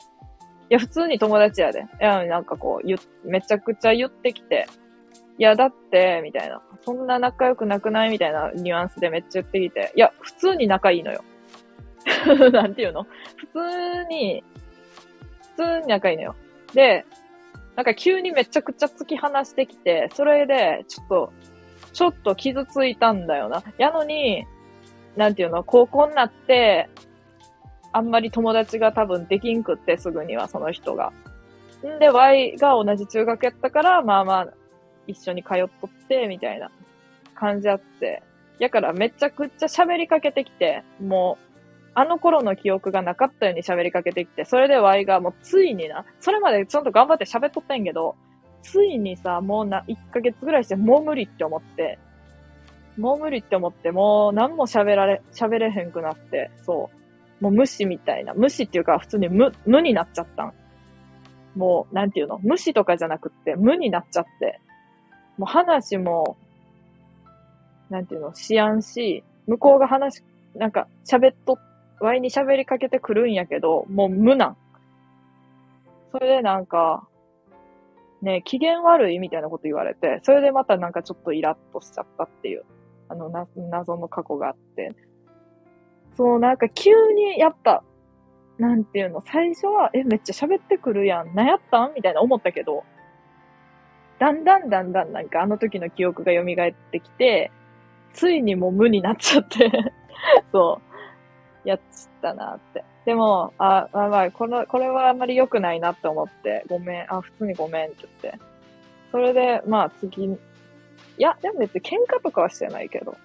[0.68, 1.80] いや、普通に友達やで。
[1.80, 4.66] いや、なんかこう、ゆ、めちゃくちゃ言ってきて、
[5.38, 6.62] いや、だって、みたいな。
[6.82, 8.10] そんな仲良くなくない？
[8.10, 9.92] みたいなニュアンスでめっちゃ言ってきて。
[9.94, 11.24] いや、普通に仲いいのよ。
[12.52, 13.06] なんていうの？
[13.36, 14.44] 普通に、
[15.56, 16.34] 普通に仲いいのよ。
[16.72, 17.04] で、
[17.74, 21.32] なんか急にめちゃくちゃ突き放してきて、それで、ちょっと、
[21.92, 23.62] ちょっと傷ついたんだよな。
[23.78, 24.46] やのに、
[25.16, 26.88] なんていうの、高校になって、
[27.96, 31.14] あんまり友達が多分できんくって、すぐには、その人が。
[31.82, 34.48] んで、Y が同じ中学やったから、まあまあ、
[35.06, 36.70] 一緒に通っとって、みたいな
[37.34, 38.22] 感じあって。
[38.58, 41.58] やからめちゃくちゃ喋りかけてきて、もう、
[41.94, 48.14] あの頃の記憶がなかったように喋りかけてきて、それで Y がもうついにな、それまでちゃんと頑張って喋っとったんやけど、
[48.60, 51.98] ついにさ、もうな、1ヶ月ぐらいしてもう無理って思って、
[52.98, 57.05] もう無理って思って、もう何も喋られ、喋れへんくなって、そう。
[57.40, 58.34] もう無視みたいな。
[58.34, 60.54] 無視っていうか普通に無、無になっちゃったん。
[61.54, 62.38] もう、なんていうの？
[62.42, 64.60] 無視とかじゃなくって、無になっちゃって。
[65.38, 66.36] もう話も、
[67.90, 68.34] なんていうの？
[68.34, 70.22] しやんし、向こうが話、
[70.54, 71.58] なんか喋っと、
[72.00, 74.56] ワイに喋りかけてくるんやけど、もう無なん。
[76.12, 77.06] それでなんか、
[78.22, 82.64] ね、機嫌悪いみたいなこと言われて、それでまたなんかちょっとイラッとしちゃったっていう。
[83.08, 84.92] あの、な、謎の過去があって。
[86.16, 87.82] そう、なんか急に、やっぱ、
[88.58, 91.34] なんていうの、最初は、え、めっちゃ喋ってくるやん。
[91.34, 92.84] 何やったんみたいな思ったけど、
[94.18, 97.50] だんだんだんだんなんかあの時の記憶が蘇ってきて、
[98.14, 99.70] ついにもう無になっちゃって
[100.52, 100.80] そ
[101.64, 102.82] う、やっちったなって。
[103.04, 108.40] でも、あ、まあまあ、この、これはあんまり良くないなって思って、ごめん、あ、普通にごめんって言って。
[109.12, 110.38] それで、まあ次、い
[111.18, 113.16] や、でも別に喧嘩とかはしてないけど。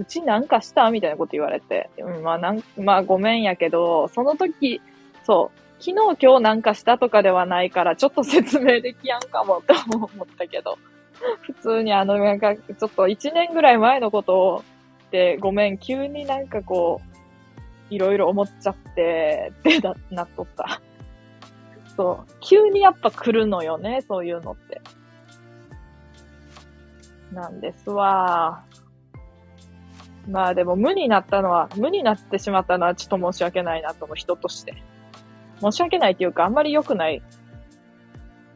[0.00, 1.90] うちなんかしたみたいなこと言われて。
[1.98, 4.80] うん、まあなん、まあごめんやけど、その時、
[5.24, 10.78] そう、昨日今日なんかしたとかではないから、ちょっと説明できやんかもって思ったけど。
[11.42, 14.64] 普通にあの、なんか、ちょっと1年ぐらい前のことを、
[15.10, 17.02] で、ごめん、急になんかこ
[17.90, 20.80] う、いろいろ思っちゃって、ってな、なっとった。
[21.94, 22.32] そう。
[22.40, 24.80] 急にやっぱ来るのよね、そういうのって。
[27.32, 28.64] なんですわ。
[30.30, 34.74] まあでも無になったのは、無になってしまったのはちょっと申し訳ないなと思う、人として。
[35.60, 37.20] 申し訳ないっていうか、あんまり良くない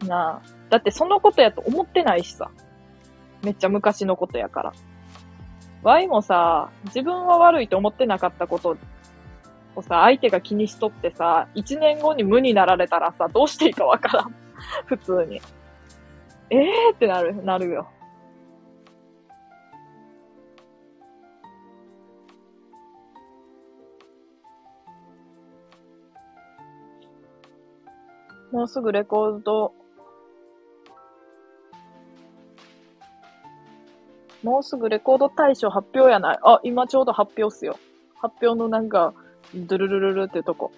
[0.07, 0.49] なあ。
[0.71, 2.51] だってそのことやと思ってないしさ。
[3.43, 4.73] めっちゃ昔のことやから。
[5.83, 8.77] Y もさ、自分は悪いと思ってなかったこと
[9.77, 14.35] をさ、相手が気にしとってさ、一年後に無になられたらさ、どうしていいかわからん。
[14.87, 15.43] 普通に。
[16.51, 17.89] ええーってなる、なるよ。
[28.55, 29.74] もうすぐレコード、
[34.44, 36.39] もうすぐレコード大賞発表やない。
[36.40, 37.76] あ、今ちょうど発表っすよ。
[38.14, 39.12] 発表のなんか、
[39.56, 40.70] ドゥルルルルってとこ。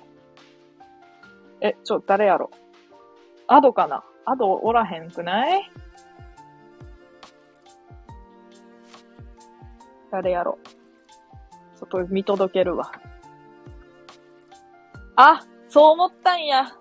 [1.61, 2.51] え、ちょ、誰やろ？
[3.47, 4.03] アドかな？
[4.25, 5.71] アドおらへんくない？
[10.11, 10.59] 誰やろ？
[11.75, 12.91] 外見届けるわ。
[15.15, 16.73] あ、そう思ったんや。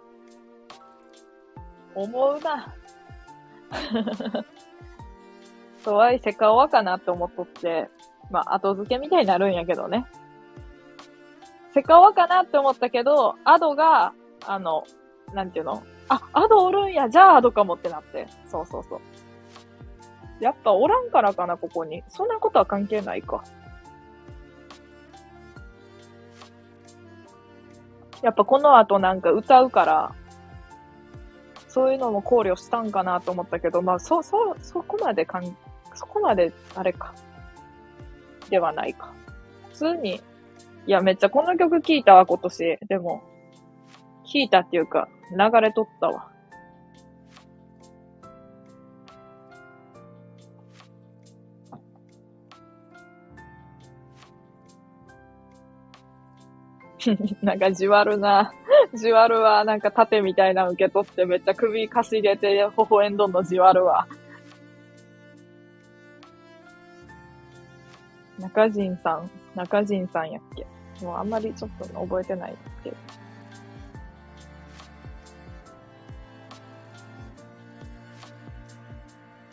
[1.96, 2.74] 思うな。
[5.84, 7.90] とはいセカオワかなって思っとって、
[8.32, 10.06] まあ、後付けみたいになるんやけどね。
[11.74, 14.14] セカオワかなって思ったけど、アドが、
[14.46, 14.84] あの、
[15.34, 15.84] なんていうの？
[16.08, 18.28] あ、アドおるんや、じゃあアドかもってなって。
[18.46, 19.00] そうそうそう。
[20.40, 22.04] やっぱおらんからかな、ここに。
[22.08, 23.44] そんなことは関係ないか。
[28.22, 30.16] やっぱこの後なんか歌うから、
[31.76, 35.58] そういうのも考慮したんかなと思ったけど、まあ、そ、そ、そこまでかん、
[35.94, 37.14] そこまで、あれか。
[38.50, 39.12] ではないか。
[39.72, 40.22] 普通に、
[40.88, 42.78] いや、めっちゃこの曲聴いたわ、今年。
[42.88, 43.24] でも、
[44.24, 46.32] 聴いたっていうか、流れとったわ。
[57.42, 58.52] なんかじわるな。
[58.94, 59.64] じわるわ。
[59.64, 64.08] なんか盾みたいなの受け取ってめっちゃ首かしげて微笑んどんのじわるわ。
[68.40, 70.66] 中陣さん、中陣さんやっけ
[71.06, 72.96] もうあんまりちょっと覚えてないけど。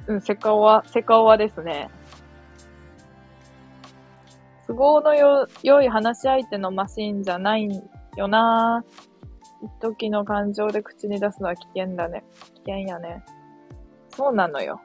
[0.09, 1.89] うん、セカオワ、セカオワですね。
[4.73, 7.69] 都合のよ、良い話し相手のマシンじゃない
[8.17, 8.83] よな
[9.63, 12.25] 一時の感情で口に出すのは危険だね。
[12.65, 13.23] 危険やね。
[14.17, 14.81] そうなのよ。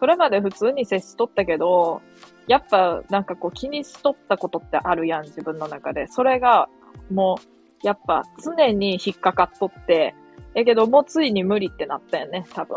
[0.00, 2.00] それまで普通に接しとったけど、
[2.46, 6.06] やっぱなんかこう気にしとったことってあるやん、自分の中で。
[6.06, 6.70] それが
[7.10, 10.14] もう、やっぱ常に引っかかっとって、
[10.54, 12.76] えけどもうついに無理ってなったよね、多分。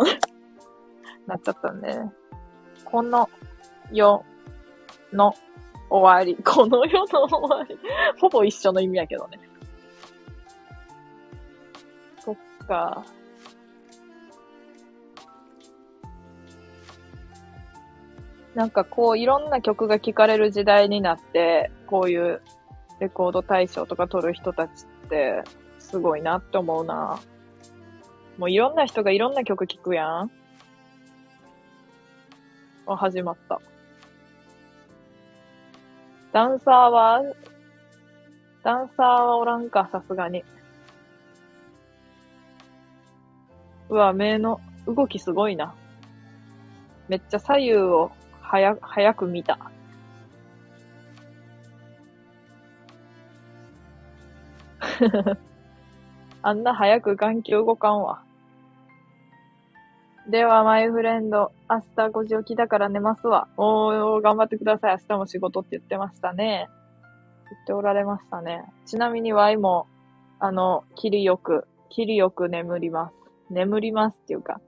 [1.27, 1.97] なっちゃったんで、
[2.83, 3.29] この
[3.93, 4.25] 世
[5.13, 5.33] の
[5.89, 6.35] 終わり。
[6.43, 7.77] この世の終わり。
[8.19, 9.39] ほぼ一緒の意味やけどね。
[12.19, 12.35] そっ
[12.67, 13.03] か。
[18.55, 22.41] なんかこういろんな曲が聴かれる時代になって、こういう
[22.99, 25.43] レコード大賞とか取る人たちって
[25.79, 27.19] すごいなって思うな。
[28.37, 30.31] もういろんな人がいろんな曲聴くやん。
[32.87, 33.61] あ、始まった。
[36.33, 37.21] ダンサーは、
[38.63, 40.45] ダンサーはおらんか、さすがに。
[43.89, 45.75] うわ、目の動きすごいな。
[47.09, 49.59] めっちゃ左右を早、早く見た。
[56.41, 58.23] あんな早く眼球動かんわ。
[60.29, 63.47] では、マイフレンド、明日5時起きだから寝ますわ。
[63.57, 64.97] おー、頑張ってください。
[65.01, 66.69] 明日も仕事って言ってましたね。
[67.49, 68.63] 言っておられましたね。
[68.85, 69.87] ちなみに Y も、
[70.39, 73.15] あの、切りよく、切りよく眠ります。
[73.49, 74.61] 眠りますっていうか、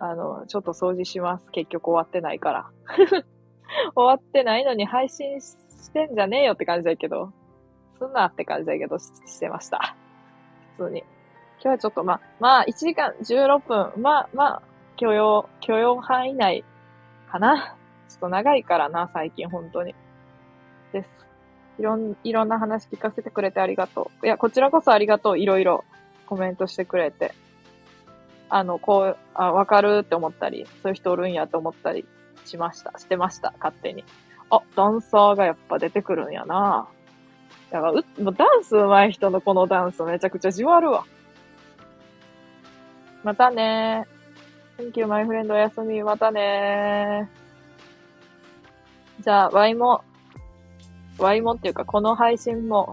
[0.00, 1.46] あの、ちょっと掃除します。
[1.52, 2.70] 結局終わってないから。
[3.94, 7.32] 終わってないのに配信してんじゃねえよって感じだけど、
[7.98, 9.94] すんなって感じだけど、ししてました。
[10.76, 11.04] 普通に。
[11.60, 14.62] 今日はちょっとまあ、まあ、1時間16分、まあ、まあ、
[15.02, 16.64] 許容、許容範囲内
[17.28, 17.74] かな。
[18.08, 19.96] ちょっと長いからな、最近、本当に。
[20.92, 21.08] です。
[21.80, 24.26] いろん、いろんな話聞かせてくれてありがとう。
[24.26, 25.38] いや、こちらこそありがとう。
[25.40, 25.84] いろいろ
[26.26, 27.34] コメントしてくれて。
[28.48, 32.06] あの、こう、あ、わかるって思ったり、そういう人おるんやと思ったり
[32.44, 32.96] しました。
[32.96, 34.04] してました、勝手に。
[34.50, 36.86] あ、ダンサーがやっぱ出てくるんやな。
[37.72, 41.04] だから、う、もうダンス上手い人のこのダンスめちゃくちゃじわるわ。
[43.24, 44.06] またね。
[44.78, 45.52] Thank you, my friend.
[45.52, 46.02] おやすみ。
[46.02, 49.22] またねー。
[49.22, 50.02] じゃあ、Y も、
[51.18, 52.92] Y もっていうか、この配信も、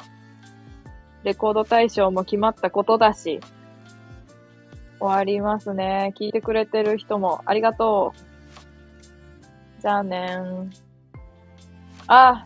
[1.23, 3.39] レコード大賞も決まったことだし、
[4.99, 6.13] 終わりますね。
[6.17, 8.13] 聞いてくれてる人もありがと
[9.77, 9.81] う。
[9.81, 10.69] じゃあねー。
[12.07, 12.43] あ、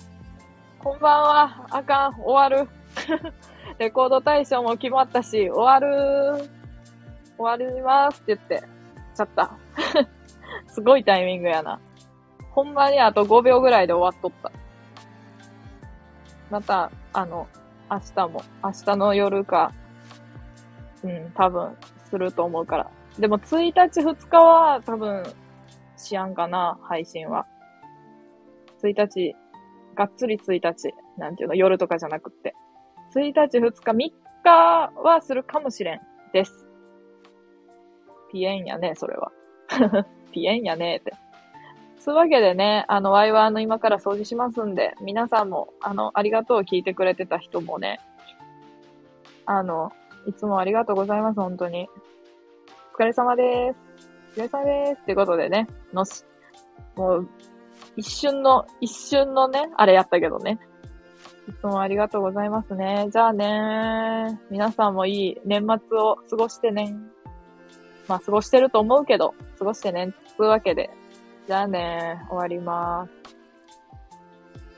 [0.80, 1.68] こんばんは。
[1.72, 2.22] あかん。
[2.22, 2.70] 終わる。
[3.80, 6.50] レコード大賞も決まったし、終わる。
[7.38, 8.73] 終わりますって言って、
[9.14, 9.52] ちゃった。
[10.68, 11.80] すごいタイミングやな。
[12.52, 14.52] ほんまにあと5秒ぐらいで終わっとった。
[16.50, 17.48] また、あの、
[17.90, 19.72] 明日も、明日の夜か、
[21.04, 21.76] うん、多分、
[22.06, 22.92] すると思うから。
[23.18, 25.24] でも、1日2日は、多分、
[25.98, 27.46] しやんかな、配信は。
[28.84, 29.36] 1日、
[29.96, 32.54] がっつり1日、なんていうの、夜とかじゃなくって。
[33.16, 34.12] 1日2日、3
[34.44, 36.02] 日はするかもしれん。
[36.34, 36.73] です。
[38.34, 39.32] ピエンやね、それは。
[40.34, 41.14] ピエンやね、って。
[42.00, 48.02] そういうわけでね、あの、ワイワーの今から掃除しますんで、皆さんも、あの、ありがとう聞いてくれてた人もね、
[49.46, 49.92] あの、
[50.26, 51.88] いつもありがとうございます、本当に。
[52.94, 54.10] お疲れ様です。
[54.36, 55.02] お疲れ様です。
[55.04, 56.26] ってことでね、のし、
[56.96, 57.30] もう、
[57.96, 60.60] 一瞬の、一瞬のね、あれやったけどね。
[61.48, 63.08] いつもありがとうございますね。
[63.12, 66.96] じゃあね皆さんもいい年末を過ごしてね。
[68.08, 70.14] まあ、過ごしてると思うけど、過ごしてね。
[70.36, 70.90] つうわけで。
[71.48, 73.43] じゃあね終わります。